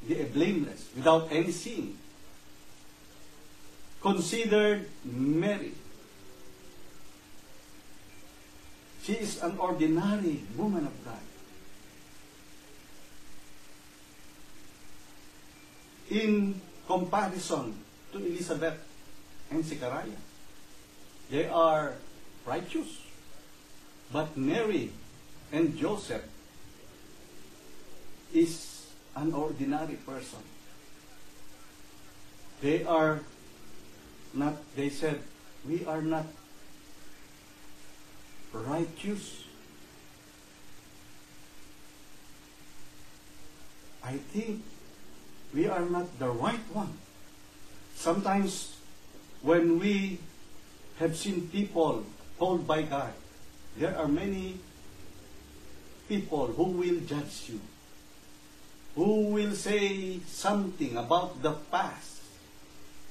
be 0.08 0.24
blameless, 0.24 0.89
without 0.96 1.28
any 1.32 1.52
sin. 1.52 1.98
Considered 4.02 4.89
Mary. 5.06 5.74
She 9.03 9.13
is 9.13 9.43
an 9.43 9.57
ordinary 9.59 10.39
woman 10.55 10.87
of 10.87 10.95
God. 11.03 11.19
In 16.09 16.61
comparison 16.87 17.75
to 18.13 18.17
Elizabeth 18.17 18.79
and 19.51 19.65
Zechariah, 19.65 20.21
they 21.29 21.47
are 21.47 21.93
righteous. 22.45 23.01
But 24.11 24.37
Mary 24.37 24.91
and 25.51 25.75
Joseph 25.77 26.23
is 28.33 28.87
an 29.15 29.33
ordinary 29.33 29.95
person. 29.95 30.39
They 32.61 32.83
are 32.85 33.19
not, 34.33 34.55
they 34.75 34.89
said, 34.89 35.19
we 35.67 35.85
are 35.85 36.01
not 36.01 36.25
righteous. 38.53 39.43
I 44.03 44.17
think 44.17 44.61
we 45.53 45.67
are 45.67 45.85
not 45.85 46.19
the 46.19 46.29
right 46.29 46.63
one. 46.71 46.93
Sometimes 47.95 48.77
when 49.41 49.79
we 49.79 50.19
have 50.99 51.15
seen 51.15 51.47
people 51.47 52.03
told 52.37 52.67
by 52.67 52.83
God, 52.83 53.13
there 53.77 53.97
are 53.97 54.07
many 54.07 54.59
people 56.07 56.47
who 56.47 56.63
will 56.63 56.99
judge 57.01 57.49
you, 57.49 57.59
who 58.95 59.29
will 59.29 59.53
say 59.53 60.19
something 60.27 60.97
about 60.97 61.41
the 61.41 61.53
past. 61.71 62.21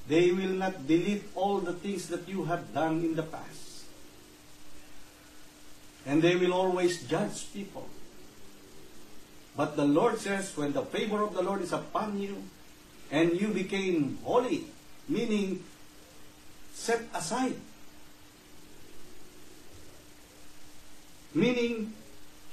They 0.08 0.30
will 0.30 0.54
not 0.54 0.86
delete 0.86 1.24
all 1.34 1.58
the 1.58 1.72
things 1.72 2.08
that 2.08 2.28
you 2.28 2.44
have 2.44 2.74
done 2.74 3.00
in 3.00 3.14
the 3.14 3.22
past. 3.22 3.71
And 6.06 6.20
they 6.20 6.36
will 6.36 6.52
always 6.52 7.02
judge 7.04 7.52
people. 7.52 7.88
But 9.56 9.76
the 9.76 9.84
Lord 9.84 10.18
says, 10.18 10.56
when 10.56 10.72
the 10.72 10.82
favor 10.82 11.22
of 11.22 11.34
the 11.34 11.42
Lord 11.42 11.62
is 11.62 11.72
upon 11.72 12.18
you, 12.18 12.42
and 13.10 13.38
you 13.38 13.48
became 13.48 14.18
holy, 14.24 14.64
meaning 15.08 15.62
set 16.72 17.02
aside, 17.14 17.56
meaning 21.34 21.92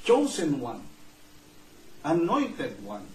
chosen 0.03 0.59
one, 0.59 0.83
anointed 2.03 2.83
one, 2.83 3.07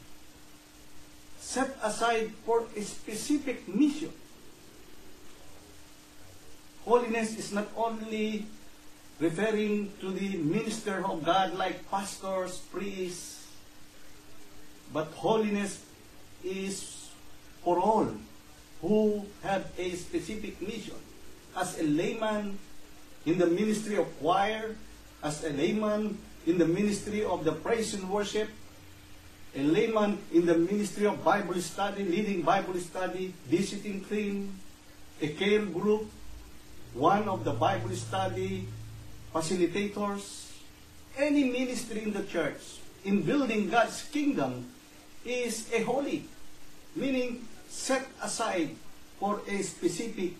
set 1.38 1.76
aside 1.82 2.32
for 2.46 2.64
a 2.74 2.80
specific 2.80 3.68
mission. 3.68 4.12
Holiness 6.86 7.36
is 7.36 7.52
not 7.52 7.68
only 7.76 8.46
referring 9.20 9.92
to 10.00 10.10
the 10.10 10.36
minister 10.38 11.04
of 11.06 11.24
God 11.24 11.54
like 11.54 11.88
pastors, 11.90 12.58
priests, 12.72 13.46
but 14.92 15.06
holiness 15.14 15.82
is 16.42 17.10
for 17.62 17.78
all 17.78 18.08
who 18.82 19.24
have 19.42 19.70
a 19.78 19.90
specific 19.96 20.60
mission. 20.60 20.98
As 21.56 21.78
a 21.78 21.84
layman 21.84 22.58
in 23.24 23.38
the 23.38 23.46
ministry 23.46 23.96
of 23.96 24.06
choir, 24.20 24.76
as 25.22 25.44
a 25.44 25.50
layman 25.50 26.18
in 26.46 26.58
the 26.58 26.66
ministry 26.66 27.24
of 27.24 27.44
the 27.44 27.52
praise 27.52 27.94
and 27.94 28.10
worship, 28.10 28.48
a 29.56 29.62
layman 29.62 30.18
in 30.32 30.44
the 30.44 30.58
ministry 30.58 31.06
of 31.06 31.22
Bible 31.24 31.54
study, 31.62 32.04
leading 32.04 32.42
Bible 32.42 32.74
study, 32.80 33.32
visiting 33.46 34.04
team, 34.04 34.58
a 35.22 35.28
care 35.28 35.64
group, 35.64 36.10
one 36.92 37.28
of 37.28 37.44
the 37.44 37.52
Bible 37.52 37.94
study 37.94 38.66
facilitators, 39.34 40.54
any 41.18 41.50
ministry 41.50 42.02
in 42.02 42.12
the 42.12 42.22
church 42.22 42.78
in 43.04 43.22
building 43.22 43.68
God's 43.68 44.02
kingdom 44.14 44.70
is 45.24 45.66
a 45.74 45.82
holy, 45.82 46.24
meaning 46.94 47.42
set 47.68 48.06
aside 48.22 48.70
for 49.18 49.42
a 49.48 49.62
specific 49.62 50.34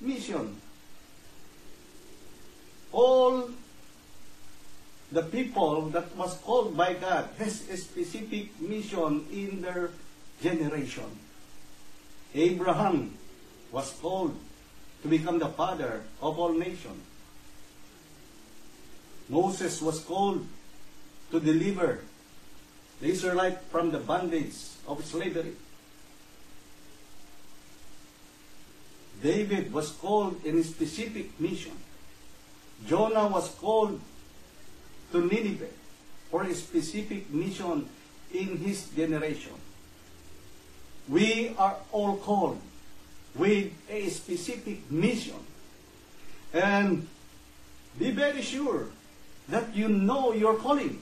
mission. 0.00 0.56
All 2.90 3.50
the 5.12 5.22
people 5.22 5.90
that 5.90 6.16
was 6.16 6.34
called 6.40 6.76
by 6.76 6.94
God 6.94 7.28
has 7.38 7.68
a 7.68 7.76
specific 7.76 8.58
mission 8.60 9.26
in 9.30 9.60
their 9.60 9.90
generation. 10.40 11.20
Abraham 12.34 13.12
was 13.70 13.92
called 14.00 14.34
to 15.02 15.08
become 15.08 15.38
the 15.38 15.48
father 15.48 16.02
of 16.22 16.38
all 16.38 16.52
nations. 16.52 17.11
Moses 19.32 19.80
was 19.80 20.00
called 20.00 20.46
to 21.30 21.40
deliver 21.40 22.00
the 23.00 23.08
Israelite 23.08 23.62
from 23.72 23.90
the 23.90 23.98
bondage 23.98 24.52
of 24.86 25.02
slavery. 25.06 25.56
David 29.22 29.72
was 29.72 29.92
called 29.92 30.44
in 30.44 30.58
a 30.58 30.62
specific 30.62 31.40
mission. 31.40 31.72
Jonah 32.86 33.28
was 33.28 33.48
called 33.54 33.98
to 35.12 35.24
Nineveh 35.24 35.72
for 36.30 36.42
a 36.42 36.54
specific 36.54 37.32
mission 37.32 37.88
in 38.34 38.58
his 38.58 38.90
generation. 38.90 39.56
We 41.08 41.54
are 41.56 41.76
all 41.90 42.16
called 42.18 42.60
with 43.34 43.72
a 43.88 44.10
specific 44.10 44.90
mission. 44.90 45.40
And 46.52 47.08
be 47.98 48.10
very 48.10 48.42
sure 48.42 48.88
that 49.48 49.74
you 49.74 49.88
know 49.88 50.32
your 50.32 50.56
calling. 50.56 51.00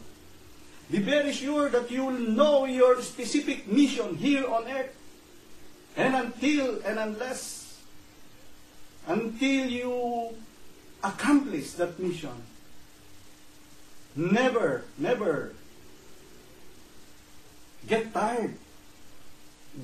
Be 0.90 0.98
very 0.98 1.33
sure 1.33 1.68
that 1.68 1.90
you 1.90 2.05
will 2.05 2.18
know 2.18 2.64
your 2.64 3.00
specific 3.03 3.68
mission 3.70 4.16
here 4.16 4.46
on 4.46 4.66
earth. 4.66 4.96
And 5.96 6.14
until 6.14 6.81
and 6.83 6.98
unless, 6.98 7.79
until 9.07 9.66
you 9.66 10.35
accomplish 11.03 11.72
that 11.72 11.98
mission, 11.98 12.35
never, 14.16 14.85
never 14.98 15.55
get 17.87 18.12
tired. 18.12 18.55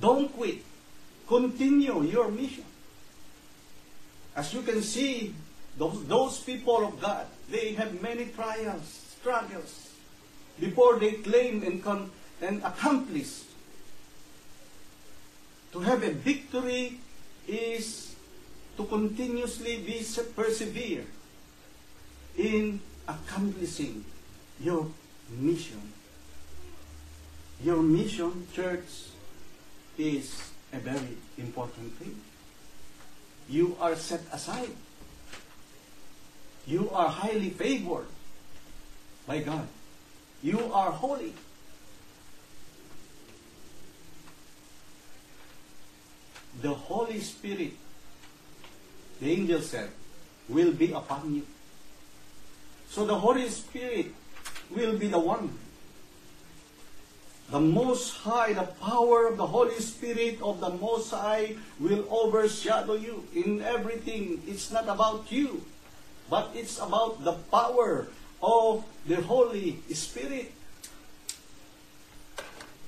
Don't 0.01 0.29
quit. 0.35 0.63
Continue 1.27 2.03
your 2.03 2.31
mission. 2.31 2.65
As 4.35 4.53
you 4.53 4.63
can 4.63 4.83
see, 4.83 5.35
those, 5.79 6.05
those 6.07 6.41
people 6.41 6.87
of 6.87 7.01
God, 7.01 7.27
they 7.51 7.73
have 7.75 8.01
many 8.03 8.27
trials, 8.27 9.15
struggles, 9.21 9.91
before 10.59 10.99
they 10.99 11.13
claim 11.13 11.63
and, 11.63 11.83
con- 11.83 12.11
and 12.41 12.63
accomplish. 12.65 13.43
To 15.73 15.81
have 15.81 16.03
a 16.03 16.13
victory 16.13 17.01
is 17.47 18.15
to 18.77 18.85
continuously 18.85 19.79
be 19.79 20.05
persevere 20.35 21.05
in 22.37 22.81
accomplishing 23.07 24.05
your 24.61 24.87
mission. 25.31 25.93
Your 27.63 27.83
mission, 27.83 28.47
church, 28.55 29.13
is 29.99 30.53
a 30.73 30.79
very 30.79 31.17
important 31.39 31.93
thing. 31.99 32.21
you 33.49 33.77
are 33.81 33.95
set 33.95 34.23
aside. 34.33 34.71
You 36.67 36.91
are 36.91 37.09
highly 37.09 37.51
favored 37.51 38.07
by 39.27 39.41
God. 39.41 39.67
You 40.43 40.73
are 40.73 40.91
holy. 40.91 41.33
The 46.63 46.75
Holy 46.75 47.21
Spirit, 47.21 47.73
the 49.21 49.31
angel 49.31 49.61
said, 49.61 49.91
will 50.49 50.73
be 50.73 50.93
upon 50.93 51.35
you. 51.35 51.47
So 52.89 53.05
the 53.05 53.15
Holy 53.15 53.49
Spirit 53.49 54.15
will 54.71 54.99
be 54.99 55.07
the 55.07 55.19
one. 55.19 55.59
The 57.51 57.61
Most 57.61 58.17
High, 58.17 58.55
the 58.55 58.67
power 58.83 59.29
of 59.29 59.37
the 59.37 59.47
Holy 59.47 59.79
Spirit 59.79 60.43
of 60.43 60.59
the 60.59 60.71
Most 60.71 61.11
High 61.13 61.55
will 61.79 62.05
overshadow 62.11 62.95
you 62.95 63.23
in 63.35 63.63
everything. 63.63 64.43
It's 64.49 64.73
not 64.73 64.89
about 64.89 65.31
you, 65.31 65.63
but 66.31 66.51
it's 66.55 66.79
about 66.79 67.23
the 67.25 67.33
power 67.51 68.09
of 68.43 68.85
the 69.07 69.23
Holy 69.23 69.79
Spirit. 69.93 70.53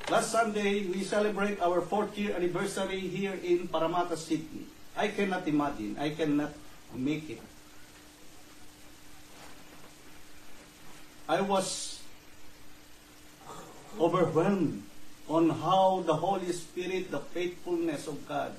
Last 0.08 0.32
Sunday, 0.32 0.88
we 0.88 1.04
celebrate 1.04 1.60
our 1.60 1.80
fourth 1.82 2.16
year 2.16 2.34
anniversary 2.34 3.00
here 3.00 3.36
in 3.44 3.68
Parramatta 3.68 4.16
City. 4.16 4.64
I 4.96 5.08
cannot 5.08 5.46
imagine. 5.46 5.96
I 6.00 6.10
cannot 6.10 6.52
make 6.96 7.28
it. 7.28 7.42
I 11.28 11.42
was 11.42 12.00
overwhelmed 14.00 14.82
on 15.28 15.50
how 15.50 16.02
the 16.06 16.16
Holy 16.16 16.50
Spirit, 16.52 17.10
the 17.10 17.20
faithfulness 17.20 18.08
of 18.08 18.16
God, 18.26 18.56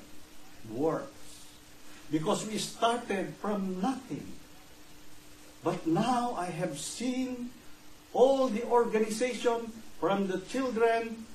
works. 0.70 1.10
Because 2.10 2.46
we 2.46 2.58
started 2.58 3.34
from 3.42 3.82
nothing. 3.82 4.39
But 5.62 5.86
now 5.86 6.34
I 6.38 6.46
have 6.46 6.78
seen 6.78 7.50
all 8.12 8.48
the 8.48 8.64
organization 8.64 9.72
from 10.00 10.26
the 10.26 10.40
children 10.40 11.26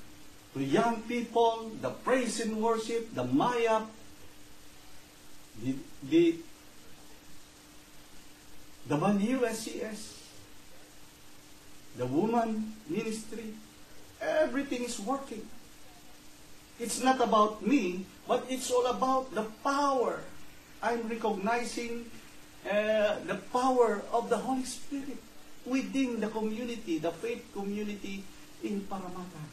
to 0.54 0.64
young 0.64 1.02
people, 1.02 1.70
the 1.80 1.90
praise 1.90 2.40
and 2.40 2.60
worship, 2.60 3.14
the 3.14 3.24
Maya, 3.24 3.82
the, 5.62 5.76
the, 6.02 6.34
the 8.88 8.96
WSCS, 8.96 10.16
the 11.96 12.06
woman 12.06 12.74
ministry, 12.88 13.54
everything 14.20 14.84
is 14.84 14.98
working. 14.98 15.46
It's 16.78 17.02
not 17.02 17.20
about 17.20 17.66
me, 17.66 18.04
but 18.28 18.44
it's 18.50 18.70
all 18.70 18.86
about 18.86 19.34
the 19.34 19.44
power. 19.64 20.20
I'm 20.82 21.08
recognizing 21.08 22.10
uh, 22.66 23.16
the 23.26 23.38
power 23.52 24.02
of 24.12 24.28
the 24.28 24.36
Holy 24.36 24.64
Spirit 24.64 25.18
within 25.64 26.20
the 26.20 26.28
community, 26.28 26.98
the 26.98 27.10
faith 27.10 27.44
community 27.52 28.24
in 28.62 28.80
Parramatta. 28.82 29.44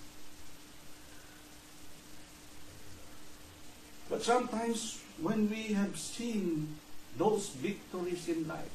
But 4.09 4.21
sometimes 4.21 5.01
when 5.21 5.49
we 5.49 5.73
have 5.73 5.97
seen 5.97 6.75
those 7.17 7.49
victories 7.49 8.27
in 8.29 8.47
life, 8.47 8.69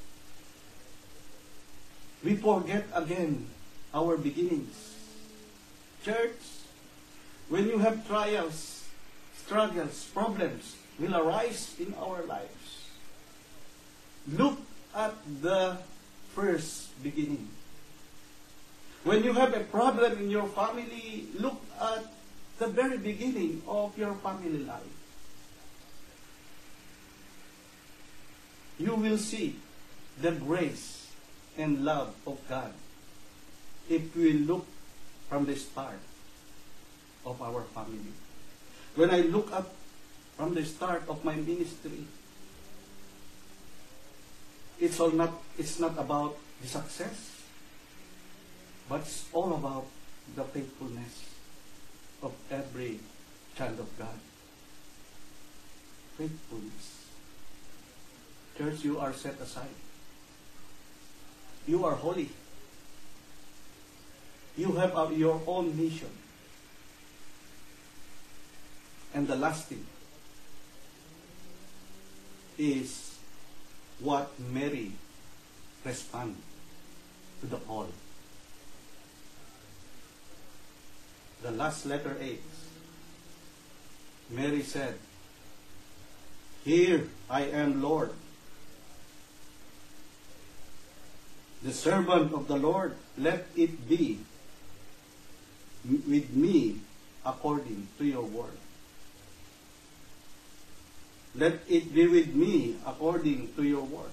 we 2.24 2.34
forget 2.34 2.86
again 2.94 3.46
our 3.94 4.16
beginnings. 4.16 4.94
Church, 6.04 6.38
when 7.48 7.66
you 7.68 7.78
have 7.78 8.06
trials, 8.06 8.84
struggles, 9.36 10.10
problems 10.12 10.76
will 10.98 11.14
arise 11.14 11.74
in 11.78 11.94
our 11.94 12.22
lives. 12.24 12.57
Look 14.32 14.58
at 14.94 15.14
the 15.40 15.78
first 16.34 17.02
beginning. 17.02 17.48
When 19.04 19.24
you 19.24 19.32
have 19.32 19.54
a 19.54 19.60
problem 19.60 20.18
in 20.18 20.28
your 20.28 20.48
family, 20.48 21.28
look 21.38 21.60
at 21.80 22.04
the 22.58 22.66
very 22.66 22.98
beginning 22.98 23.62
of 23.66 23.96
your 23.96 24.14
family 24.16 24.58
life. 24.64 24.96
You 28.78 28.94
will 28.94 29.18
see 29.18 29.56
the 30.20 30.32
grace 30.32 31.10
and 31.56 31.84
love 31.84 32.14
of 32.26 32.38
God 32.48 32.72
if 33.88 34.14
we 34.14 34.32
look 34.34 34.66
from 35.28 35.46
the 35.46 35.56
start 35.56 35.98
of 37.24 37.40
our 37.42 37.62
family. 37.74 38.12
When 38.94 39.10
I 39.10 39.20
look 39.20 39.52
up 39.52 39.74
from 40.36 40.54
the 40.54 40.64
start 40.64 41.02
of 41.08 41.24
my 41.24 41.34
ministry, 41.34 42.06
it's 44.80 45.00
all 45.00 45.10
not 45.10 45.32
it's 45.58 45.78
not 45.78 45.98
about 45.98 46.36
the 46.60 46.68
success, 46.68 47.42
but 48.88 49.00
it's 49.00 49.26
all 49.32 49.54
about 49.54 49.86
the 50.34 50.44
faithfulness 50.44 51.24
of 52.22 52.32
every 52.50 53.00
child 53.56 53.78
of 53.80 53.98
God. 53.98 54.18
Faithfulness. 56.16 57.06
Church, 58.56 58.84
you 58.84 58.98
are 58.98 59.12
set 59.12 59.38
aside. 59.40 59.78
You 61.66 61.84
are 61.84 61.94
holy. 61.94 62.30
You 64.56 64.72
have 64.72 64.96
a, 64.96 65.14
your 65.14 65.40
own 65.46 65.76
mission. 65.76 66.10
And 69.14 69.28
the 69.28 69.36
last 69.36 69.66
thing 69.66 69.86
is 72.58 73.07
what 74.00 74.30
Mary 74.38 74.92
respond 75.84 76.36
to 77.40 77.46
the 77.46 77.56
call. 77.56 77.88
The 81.42 81.50
last 81.50 81.86
letter 81.86 82.16
8. 82.20 82.42
Mary 84.30 84.62
said, 84.62 84.94
Here 86.64 87.08
I 87.30 87.42
am, 87.44 87.82
Lord. 87.82 88.10
The 91.62 91.72
servant 91.72 92.32
of 92.32 92.46
the 92.46 92.56
Lord, 92.56 92.94
let 93.16 93.46
it 93.56 93.88
be 93.88 94.18
with 95.84 96.30
me 96.34 96.78
according 97.24 97.88
to 97.98 98.04
your 98.04 98.22
word. 98.22 98.58
Let 101.34 101.60
it 101.68 101.94
be 101.94 102.06
with 102.06 102.34
me 102.34 102.76
according 102.86 103.54
to 103.54 103.62
your 103.62 103.82
word. 103.82 104.10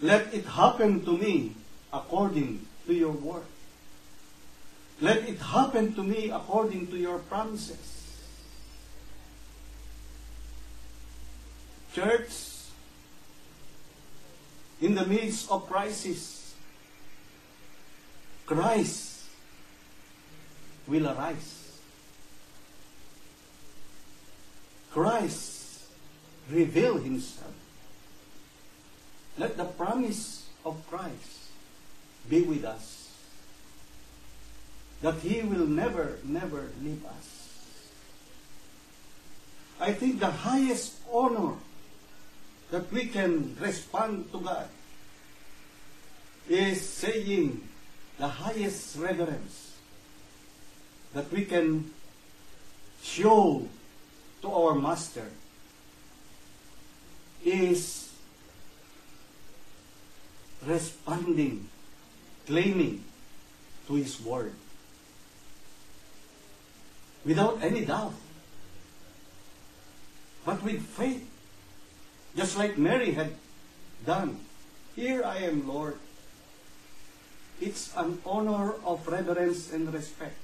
Let 0.00 0.32
it 0.32 0.44
happen 0.44 1.04
to 1.04 1.16
me 1.16 1.54
according 1.92 2.66
to 2.86 2.94
your 2.94 3.12
word. 3.12 3.46
Let 5.00 5.28
it 5.28 5.38
happen 5.38 5.94
to 5.94 6.02
me 6.02 6.30
according 6.30 6.88
to 6.88 6.96
your 6.96 7.18
promises. 7.18 7.94
Church, 11.94 12.30
in 14.80 14.94
the 14.94 15.06
midst 15.06 15.50
of 15.50 15.66
crisis, 15.66 16.54
Christ 18.46 19.24
will 20.86 21.08
arise. 21.08 21.80
Christ 24.92 25.57
reveal 26.50 26.98
himself. 26.98 27.54
Let 29.36 29.56
the 29.56 29.64
promise 29.64 30.46
of 30.64 30.82
Christ 30.88 31.50
be 32.28 32.42
with 32.42 32.64
us. 32.64 33.12
That 35.00 35.14
he 35.20 35.42
will 35.42 35.66
never, 35.66 36.18
never 36.24 36.70
leave 36.82 37.04
us. 37.06 37.38
I 39.80 39.92
think 39.92 40.18
the 40.18 40.30
highest 40.30 40.96
honor 41.12 41.54
that 42.70 42.90
we 42.92 43.06
can 43.06 43.56
respond 43.60 44.30
to 44.32 44.40
God 44.40 44.68
is 46.48 46.80
saying 46.80 47.62
the 48.18 48.28
highest 48.28 48.96
reverence 48.96 49.76
that 51.14 51.30
we 51.30 51.44
can 51.44 51.90
show 53.02 53.68
to 54.42 54.50
our 54.50 54.74
Master 54.74 55.30
is 57.48 58.12
responding, 60.64 61.68
claiming 62.46 63.04
to 63.86 63.94
His 63.94 64.20
Word 64.20 64.52
without 67.24 67.62
any 67.62 67.84
doubt, 67.84 68.14
but 70.44 70.62
with 70.62 70.80
faith, 70.80 71.28
just 72.36 72.56
like 72.56 72.78
Mary 72.78 73.12
had 73.12 73.32
done. 74.06 74.40
Here 74.96 75.22
I 75.24 75.38
am, 75.38 75.68
Lord. 75.68 75.98
It's 77.60 77.92
an 77.96 78.18
honor 78.24 78.74
of 78.84 79.06
reverence 79.06 79.72
and 79.72 79.92
respect. 79.92 80.36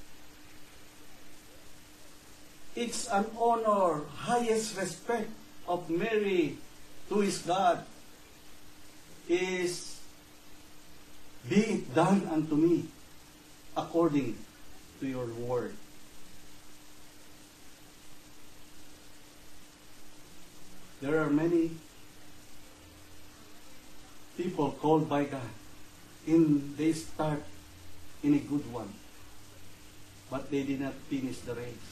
It's 2.75 3.07
an 3.09 3.27
honor, 3.39 4.03
highest 4.27 4.77
respect 4.77 5.31
of 5.69 5.89
Mary 5.89 6.59
to 7.09 7.21
his 7.21 7.39
God 7.39 7.85
is, 9.29 10.01
Be 11.49 11.57
it 11.57 11.95
done 11.95 12.27
unto 12.31 12.57
me 12.57 12.85
according 13.77 14.37
to 15.01 15.07
your 15.07 15.27
word. 15.27 15.75
There 21.01 21.21
are 21.21 21.29
many 21.29 21.71
people 24.39 24.73
called 24.81 25.09
by 25.09 25.25
God. 25.25 25.53
In 26.27 26.75
they 26.77 26.93
start 26.93 27.43
in 28.23 28.33
a 28.33 28.39
good 28.39 28.65
one 28.73 28.89
but 30.31 30.51
they 30.51 30.63
did 30.63 30.81
not 30.81 30.95
finish 31.13 31.39
the 31.41 31.55
race. 31.55 31.91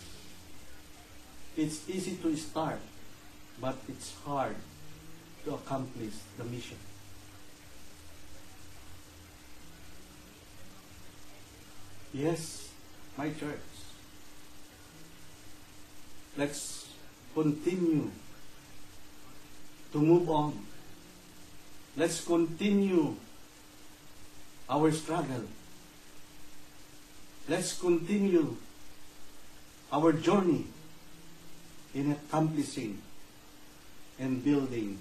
It's 1.55 1.87
easy 1.88 2.16
to 2.22 2.35
start 2.37 2.81
but 3.61 3.77
it's 3.88 4.14
hard 4.25 4.57
to 5.44 5.55
accomplish 5.55 6.14
the 6.38 6.44
mission. 6.44 6.78
Yes 12.12 12.62
my 13.16 13.31
church. 13.31 13.61
Let's 16.37 16.88
continue 17.35 18.11
to 19.92 19.98
move 19.98 20.31
on. 20.31 20.66
Let's 21.96 22.24
continue 22.24 23.16
our 24.68 24.90
struggle. 24.92 25.44
Let's 27.48 27.78
continue 27.78 28.57
our 29.92 30.12
journey 30.12 30.66
in 31.94 32.12
accomplishing 32.12 33.02
and 34.18 34.42
building 34.42 34.98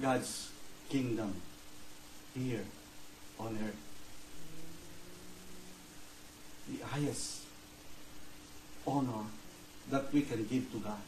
God's 0.00 0.50
kingdom 0.88 1.34
here 2.34 2.64
on 3.38 3.58
earth. 3.64 3.76
The 6.68 6.84
highest 6.84 7.42
honor 8.86 9.24
that 9.90 10.12
we 10.12 10.22
can 10.22 10.44
give 10.44 10.70
to 10.72 10.78
God 10.78 11.00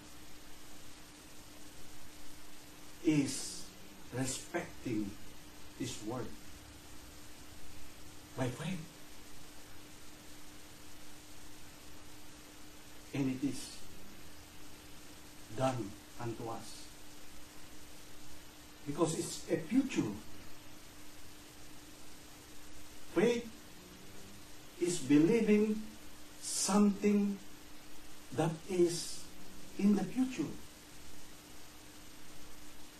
is 3.05 3.65
respecting 4.17 5.11
His 5.79 5.97
word 6.07 6.27
My 8.41 8.49
friend, 8.49 8.79
And 13.13 13.37
it 13.37 13.47
is 13.47 13.77
done 15.57 15.91
unto 16.21 16.49
us. 16.49 16.90
Because 18.91 19.17
it's 19.21 19.47
a 19.49 19.57
future. 19.57 20.11
Faith 23.15 23.49
is 24.81 24.99
believing 24.99 25.81
something 26.41 27.39
that 28.35 28.51
is 28.69 29.23
in 29.79 29.95
the 29.95 30.03
future. 30.03 30.51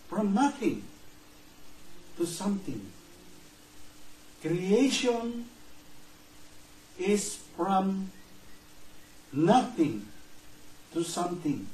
From 0.07 0.33
nothing 0.33 0.83
to 2.15 2.25
something. 2.25 2.87
Creation 4.41 5.43
is 6.97 7.35
from 7.57 8.11
nothing 9.33 10.07
to 10.93 11.03
something. 11.03 11.67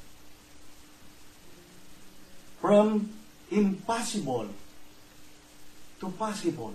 From 2.60 3.17
impossible 3.50 4.48
to 6.00 6.08
possible. 6.10 6.74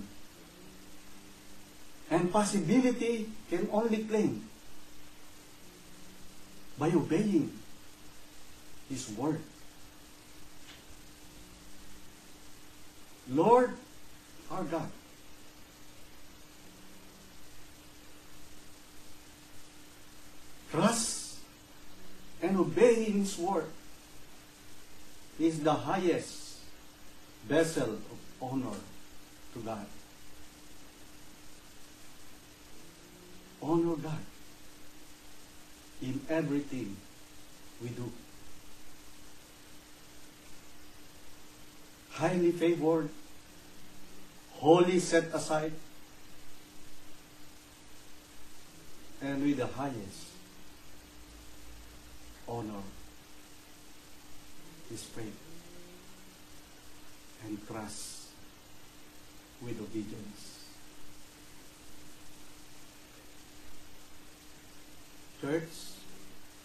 And 2.09 2.31
possibility 2.31 3.29
can 3.49 3.67
only 3.71 4.03
claim 4.03 4.47
by 6.77 6.89
obeying 6.89 7.51
His 8.89 9.09
word. 9.11 9.41
Lord, 13.29 13.71
our 14.51 14.63
God, 14.63 14.89
trust 20.71 21.39
and 22.41 22.57
obeying 22.57 23.23
His 23.23 23.37
word 23.39 23.69
is 25.39 25.63
the 25.63 25.73
highest 25.73 26.52
vessel 27.47 27.89
of 27.93 28.17
honor 28.41 28.77
to 29.53 29.59
God. 29.59 29.85
Honor 33.61 33.95
God 33.95 34.19
in 36.01 36.19
everything 36.29 36.95
we 37.81 37.89
do. 37.89 38.11
Highly 42.11 42.51
favored, 42.51 43.09
wholly 44.51 44.99
set 44.99 45.25
aside, 45.33 45.73
and 49.21 49.41
with 49.41 49.57
the 49.57 49.67
highest 49.67 50.27
honor 52.47 52.83
is 54.91 55.03
faith 55.03 55.42
and 57.45 57.67
trust 57.67 58.27
with 59.61 59.79
obedience. 59.79 60.65
Church, 65.41 65.69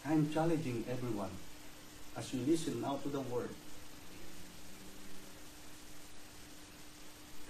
I'm 0.06 0.32
challenging 0.32 0.84
everyone 0.90 1.30
as 2.16 2.32
you 2.32 2.40
listen 2.46 2.80
now 2.80 2.98
to 3.02 3.08
the 3.08 3.20
word. 3.20 3.50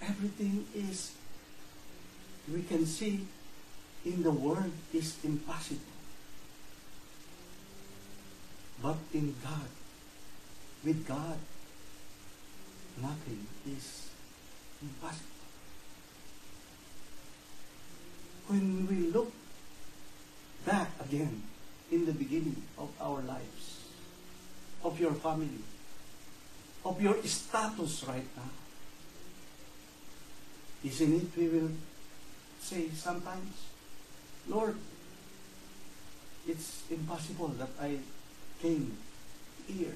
Everything 0.01 0.65
is, 0.75 1.11
we 2.51 2.63
can 2.63 2.85
see 2.85 3.25
in 4.05 4.23
the 4.23 4.31
world 4.31 4.71
is 4.93 5.17
impossible. 5.23 5.81
But 8.81 8.97
in 9.13 9.35
God, 9.43 9.69
with 10.83 11.05
God, 11.07 11.37
nothing 13.01 13.45
is 13.67 14.09
impossible. 14.81 15.25
When 18.47 18.87
we 18.87 19.11
look 19.11 19.31
back 20.65 20.89
again 20.99 21.43
in 21.91 22.05
the 22.05 22.13
beginning 22.13 22.61
of 22.77 22.89
our 22.99 23.21
lives, 23.21 23.79
of 24.83 24.99
your 24.99 25.13
family, 25.13 25.63
of 26.85 27.01
your 27.01 27.21
status 27.23 28.03
right 28.07 28.27
now, 28.35 28.51
isn't 30.83 31.13
it 31.13 31.37
we 31.37 31.47
will 31.47 31.71
say 32.59 32.89
sometimes, 32.95 33.53
Lord, 34.47 34.75
it's 36.47 36.83
impossible 36.89 37.49
that 37.59 37.69
I 37.79 37.99
came 38.61 38.97
here 39.67 39.95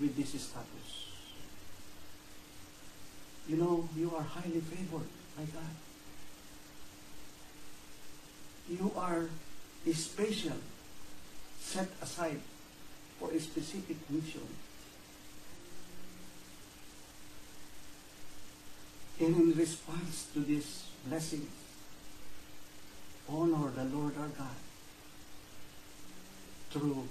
with 0.00 0.16
this 0.16 0.40
status. 0.40 1.11
You 3.48 3.56
know, 3.56 3.88
you 3.96 4.14
are 4.14 4.22
highly 4.22 4.60
favored 4.60 5.08
by 5.36 5.44
God. 5.44 5.74
You 8.68 8.92
are 8.96 9.26
special, 9.92 10.56
set 11.60 11.88
aside 12.00 12.40
for 13.18 13.30
a 13.32 13.40
specific 13.40 13.96
mission. 14.08 14.46
And 19.20 19.36
in 19.36 19.52
response 19.58 20.26
to 20.34 20.40
this 20.40 20.84
blessing, 21.06 21.46
honor 23.28 23.70
the 23.70 23.84
Lord 23.84 24.14
our 24.18 24.28
God 24.28 24.56
through 26.70 27.08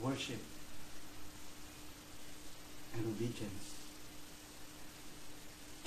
worship 0.00 0.40
and 2.94 3.06
obedience, 3.06 3.74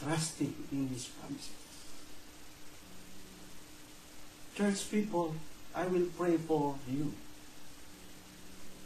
trusting 0.04 0.54
in 0.72 0.88
His 0.88 1.06
promises. 1.06 1.60
Church 4.56 4.92
people, 4.92 5.36
I 5.76 5.88
will 5.88 6.08
pray 6.18 6.38
for 6.38 6.76
you. 6.90 7.14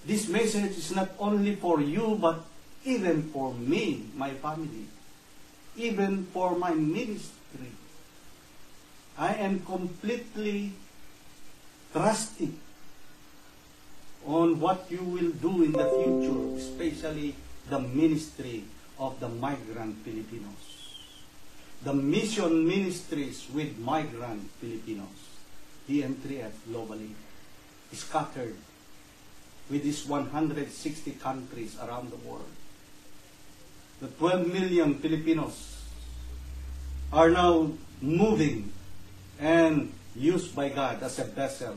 This 0.05 0.28
message 0.28 0.78
is 0.78 0.93
not 0.93 1.09
only 1.18 1.55
for 1.55 1.82
you, 1.82 2.18
but 2.20 2.43
even 2.84 3.24
for 3.32 3.53
me, 3.53 4.05
my 4.16 4.32
family, 4.32 4.86
even 5.78 6.26
for 6.26 6.55
my 6.57 6.74
ministry. 6.74 7.72
I 9.18 9.36
am 9.36 9.61
completely 9.61 10.74
trusting 11.93 12.59
on 14.26 14.59
what 14.59 14.86
you 14.89 15.03
will 15.03 15.32
do 15.32 15.64
in 15.64 15.72
the 15.72 15.88
future, 15.88 16.57
especially 16.57 17.36
the 17.70 17.80
ministry 17.80 18.64
of 18.99 19.20
the 19.20 19.30
migrant 19.30 19.97
Filipinos. 20.03 20.83
The 21.84 21.94
mission 21.94 22.66
ministries 22.66 23.48
with 23.54 23.78
migrant 23.78 24.50
Filipinos, 24.62 25.20
DN3F 25.90 26.52
globally, 26.72 27.12
scattered 27.92 28.56
with 29.70 29.84
these 29.84 30.06
160 30.08 31.12
countries 31.20 31.78
around 31.84 32.10
the 32.10 32.16
world. 32.28 32.48
The 34.00 34.08
12 34.08 34.48
million 34.48 34.96
Filipinos 34.96 35.84
are 37.12 37.30
now 37.30 37.72
moving 38.02 38.72
and 39.40 39.92
used 40.16 40.56
by 40.56 40.70
God 40.70 41.04
as 41.04 41.20
a 41.20 41.26
vessel 41.26 41.76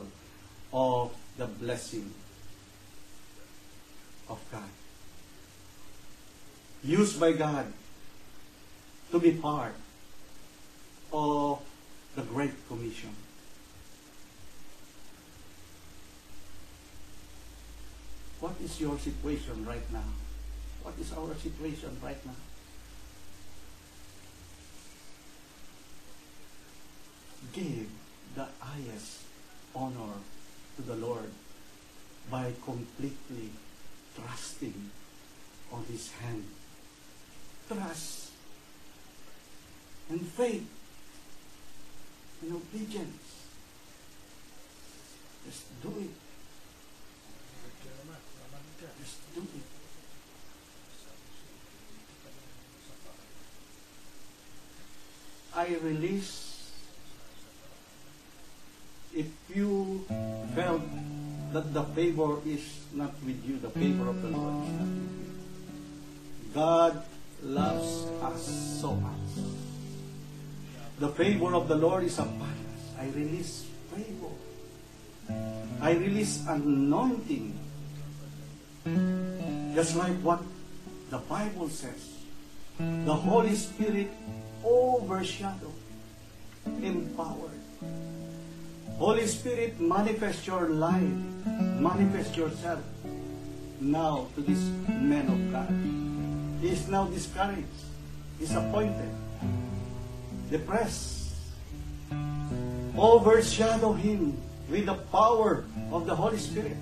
of 0.71 1.11
the 1.37 1.47
blessing 1.47 2.11
of 4.29 4.39
God. 4.51 4.71
Used 6.83 7.19
by 7.19 7.33
God 7.33 7.71
to 9.11 9.19
be 9.19 9.31
part 9.31 9.75
of 11.11 11.61
the 12.15 12.21
Great 12.23 12.67
Commission. 12.67 13.13
What 18.39 18.53
is 18.63 18.79
your 18.79 18.97
situation 18.99 19.65
right 19.65 19.91
now? 19.91 20.09
What 20.83 20.93
is 20.99 21.11
our 21.13 21.33
situation 21.35 21.97
right 22.03 22.23
now? 22.25 22.37
Give 27.53 27.89
the 28.35 28.45
highest 28.59 29.23
honor 29.75 30.21
to 30.75 30.81
the 30.81 30.95
Lord 30.95 31.31
by 32.29 32.53
completely 32.63 33.49
trusting 34.15 34.91
on 35.71 35.83
His 35.89 36.11
hand. 36.11 36.45
Trust 37.67 38.31
and 40.09 40.21
faith 40.21 40.76
and 42.41 42.53
obedience. 42.53 43.23
Just 45.45 45.81
do 45.81 45.89
it. 45.89 46.13
Just 48.99 49.35
do 49.35 49.41
it. 49.41 49.63
I 55.55 55.75
release 55.81 56.71
if 59.15 59.25
you 59.49 60.05
felt 60.53 60.81
that 61.53 61.73
the 61.73 61.83
favor 61.97 62.37
is 62.45 62.61
not 62.93 63.13
with 63.25 63.43
you, 63.43 63.57
the 63.57 63.69
favor 63.71 64.09
of 64.09 64.21
the 64.21 64.29
Lord 64.29 64.63
is 64.63 64.71
not 64.73 64.87
with 64.87 65.09
you. 65.25 66.53
God 66.53 67.03
loves 67.41 68.05
us 68.21 68.79
so 68.81 68.93
much. 68.93 69.66
The 70.99 71.09
favor 71.09 71.53
of 71.53 71.67
the 71.67 71.75
Lord 71.75 72.03
is 72.03 72.17
upon 72.17 72.41
us. 72.41 72.81
I 72.99 73.05
release 73.13 73.65
favor. 73.93 74.33
I 75.81 75.91
release 75.91 76.45
anointing. 76.47 77.53
Just 79.75 79.95
like 79.95 80.17
what 80.21 80.41
the 81.09 81.19
Bible 81.19 81.69
says. 81.69 82.17
The 82.79 83.13
Holy 83.13 83.55
Spirit 83.55 84.09
overshadowed, 84.65 85.73
empowered. 86.81 87.61
Holy 88.97 89.27
Spirit, 89.27 89.79
manifest 89.79 90.47
your 90.47 90.69
life, 90.69 91.13
manifest 91.77 92.35
yourself 92.35 92.81
now 93.79 94.27
to 94.33 94.41
this 94.41 94.61
man 94.89 95.29
of 95.29 95.51
God. 95.51 95.69
He 96.61 96.73
is 96.73 96.87
now 96.87 97.05
discouraged, 97.05 97.85
disappointed, 98.39 99.13
depressed. 100.49 101.35
Overshadow 102.97 103.93
him 103.93 104.37
with 104.69 104.85
the 104.85 104.95
power 105.11 105.65
of 105.91 106.05
the 106.05 106.15
Holy 106.15 106.37
Spirit. 106.37 106.77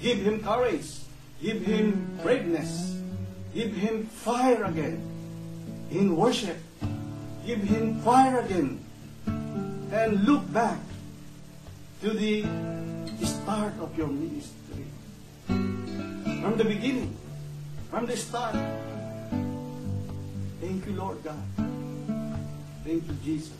Give 0.00 0.18
him 0.18 0.42
courage. 0.42 1.00
Give 1.42 1.60
him 1.60 2.18
braveness. 2.22 2.96
Give 3.54 3.72
him 3.72 4.06
fire 4.06 4.64
again 4.64 5.00
in 5.90 6.16
worship. 6.16 6.58
Give 7.44 7.62
him 7.62 8.00
fire 8.00 8.40
again. 8.40 8.80
And 9.26 10.24
look 10.24 10.50
back 10.52 10.78
to 12.02 12.10
the 12.10 12.44
start 13.24 13.72
of 13.80 13.96
your 13.96 14.08
ministry. 14.08 14.84
From 15.46 16.56
the 16.56 16.64
beginning, 16.64 17.16
from 17.90 18.06
the 18.06 18.16
start. 18.16 18.54
Thank 20.60 20.86
you, 20.86 20.92
Lord 20.92 21.22
God. 21.22 21.65
Thank 22.86 23.02
you, 23.08 23.14
Jesus. 23.24 23.50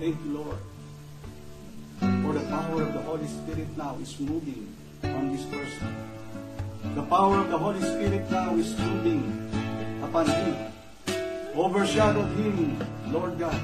Thank 0.00 0.16
you, 0.24 0.30
Lord. 0.32 0.56
For 2.00 2.32
the 2.32 2.40
power 2.48 2.80
of 2.80 2.94
the 2.94 3.02
Holy 3.04 3.28
Spirit 3.28 3.68
now 3.76 3.98
is 4.00 4.18
moving 4.18 4.74
on 5.04 5.36
this 5.36 5.44
person. 5.44 5.94
The 6.94 7.02
power 7.02 7.36
of 7.36 7.50
the 7.50 7.58
Holy 7.58 7.82
Spirit 7.82 8.30
now 8.30 8.56
is 8.56 8.72
moving 8.80 9.28
upon 10.02 10.24
him. 10.24 10.72
Overshadow 11.54 12.24
him, 12.24 12.80
Lord 13.12 13.38
God, 13.38 13.60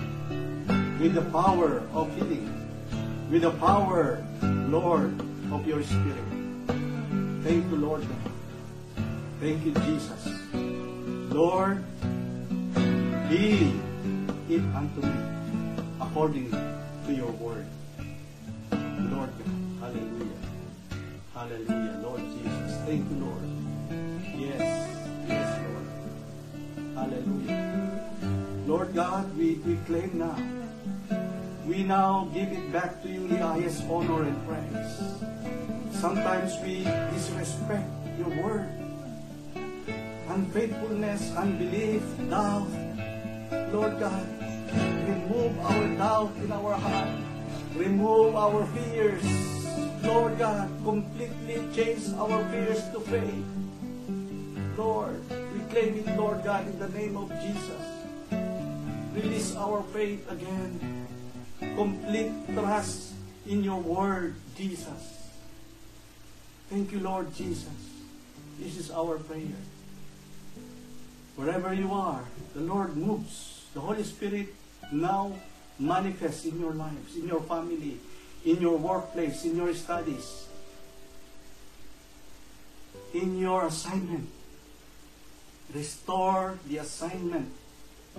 with 1.01 1.15
the 1.15 1.25
power 1.33 1.89
of 1.95 2.15
healing, 2.17 2.53
with 3.31 3.49
the 3.49 3.53
power, 3.53 4.23
Lord, 4.69 5.19
of 5.51 5.67
your 5.67 5.83
Spirit. 5.83 6.29
Thank 7.41 7.65
you, 7.73 7.77
Lord 7.81 8.03
God. 8.03 8.31
Thank 9.41 9.65
you, 9.65 9.73
Jesus. 9.89 10.29
Lord, 11.33 11.83
be 13.35 13.75
it 14.49 14.63
unto 14.79 15.01
me 15.03 15.19
according 16.01 16.51
to 17.05 17.13
your 17.13 17.33
word. 17.43 17.67
Lord 19.11 19.31
God, 19.39 19.51
hallelujah. 19.81 20.41
Hallelujah, 21.35 21.99
Lord 22.01 22.23
Jesus. 22.31 22.71
Thank 22.87 23.11
you, 23.11 23.17
Lord. 23.27 23.47
Yes, 24.39 24.63
yes, 25.27 25.49
Lord. 25.67 25.87
Hallelujah. 26.95 27.59
Lord 28.69 28.95
God, 28.95 29.37
we, 29.37 29.55
we 29.67 29.75
claim 29.87 30.15
now. 30.15 30.39
We 31.67 31.83
now 31.83 32.31
give 32.33 32.53
it 32.53 32.73
back 32.73 33.03
to 33.03 33.09
you 33.09 33.27
the 33.27 33.39
highest 33.39 33.83
honor 33.91 34.23
and 34.23 34.39
praise. 34.47 34.95
Sometimes 35.91 36.55
we 36.63 36.87
disrespect 37.11 37.91
your 38.17 38.31
word. 38.47 38.71
Unfaithfulness, 40.29 41.35
unbelief, 41.35 42.03
doubt. 42.31 42.84
Lord 43.75 43.99
God, 43.99 44.23
remove 45.03 45.59
our 45.59 45.89
doubt 45.99 46.31
in 46.39 46.53
our 46.53 46.75
heart. 46.79 47.11
Remove 47.75 48.37
our 48.37 48.63
fears. 48.71 49.27
Lord 50.07 50.39
God, 50.39 50.71
completely 50.85 51.59
change 51.75 52.07
our 52.15 52.39
fears 52.55 52.87
to 52.95 53.01
faith. 53.03 53.51
Lord, 54.79 55.19
we 55.27 55.59
claim 55.75 55.99
it, 55.99 56.07
Lord 56.15 56.45
God, 56.45 56.71
in 56.71 56.79
the 56.79 56.89
name 56.91 57.17
of 57.19 57.35
Jesus. 57.43 57.83
Release 59.11 59.57
our 59.57 59.83
faith 59.91 60.23
again. 60.31 60.79
Complete 61.59 62.31
trust 62.55 63.15
in 63.45 63.65
your 63.65 63.83
word, 63.83 64.37
Jesus. 64.55 65.35
Thank 66.71 66.93
you, 66.93 67.01
Lord 67.01 67.35
Jesus. 67.35 67.75
This 68.61 68.79
is 68.79 68.93
our 68.93 69.19
prayer. 69.19 69.59
Wherever 71.35 71.75
you 71.75 71.91
are, 71.91 72.23
the 72.55 72.61
Lord 72.61 72.97
moves. 72.97 73.54
The 73.75 73.81
Holy 73.81 74.05
Spirit 74.05 74.55
now 74.93 75.35
manifests 75.79 76.45
in 76.47 76.61
your 76.61 76.73
lives, 76.73 77.17
in 77.17 77.27
your 77.27 77.43
family, 77.43 77.99
in 78.45 78.61
your 78.61 78.79
workplace, 78.79 79.45
in 79.45 79.57
your 79.57 79.75
studies, 79.75 80.47
in 83.13 83.39
your 83.39 83.67
assignment. 83.67 84.29
Restore 85.75 86.59
the 86.69 86.79
assignment 86.79 87.51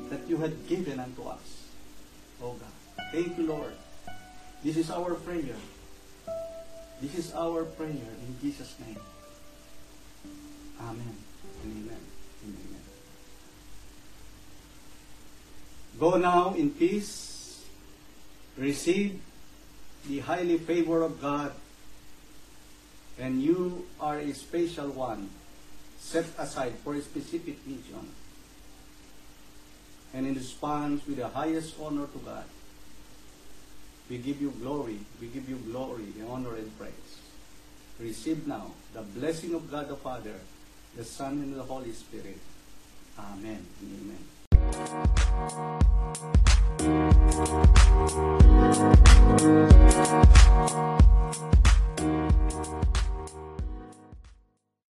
that 0.10 0.28
you 0.28 0.38
had 0.38 0.68
given 0.68 1.00
unto 1.00 1.24
us. 1.24 1.72
Oh 2.42 2.54
God. 2.54 3.08
Thank 3.14 3.38
you, 3.38 3.48
Lord. 3.48 3.74
This 4.64 4.76
is 4.78 4.92
our 4.92 5.14
prayer. 5.16 5.56
This 7.02 7.16
is 7.16 7.34
our 7.34 7.64
prayer 7.64 7.92
in 7.92 8.36
Jesus' 8.42 8.76
name. 8.80 9.00
Amen. 10.82 11.16
And 11.64 11.72
amen. 11.72 12.15
Go 16.00 16.18
now 16.18 16.54
in 16.54 16.72
peace. 16.72 17.64
Receive 18.58 19.20
the 20.08 20.20
highly 20.20 20.58
favor 20.58 21.02
of 21.02 21.22
God. 21.22 21.54
And 23.18 23.42
you 23.42 23.88
are 24.00 24.20
a 24.20 24.34
special 24.34 24.90
one 24.90 25.30
set 25.98 26.26
aside 26.38 26.74
for 26.84 26.96
a 26.96 27.02
specific 27.02 27.66
mission. 27.66 28.12
And 30.14 30.28
in 30.28 30.36
response 30.36 31.06
with 31.08 31.18
the 31.18 31.28
highest 31.28 31.76
honor 31.82 32.08
to 32.08 32.18
God, 32.20 32.46
we 34.10 34.18
give 34.18 34.42
you 34.42 34.52
glory, 34.52 35.00
we 35.20 35.28
give 35.28 35.50
you 35.50 35.58
glory, 35.58 36.14
honor, 36.30 36.56
and 36.56 36.78
praise. 36.78 36.94
receive 38.00 38.46
now 38.46 38.72
the 38.94 39.02
blessing 39.02 39.54
of 39.56 39.72
God 39.72 39.88
the 39.88 39.96
Father, 39.96 40.36
the 40.96 41.04
Son, 41.04 41.34
and 41.34 41.56
the 41.56 41.64
Holy 41.64 41.92
Spirit. 41.92 42.38
Amen 43.18 43.66
amen. 43.82 44.35
Thank 44.72 44.90
you. 52.86 52.95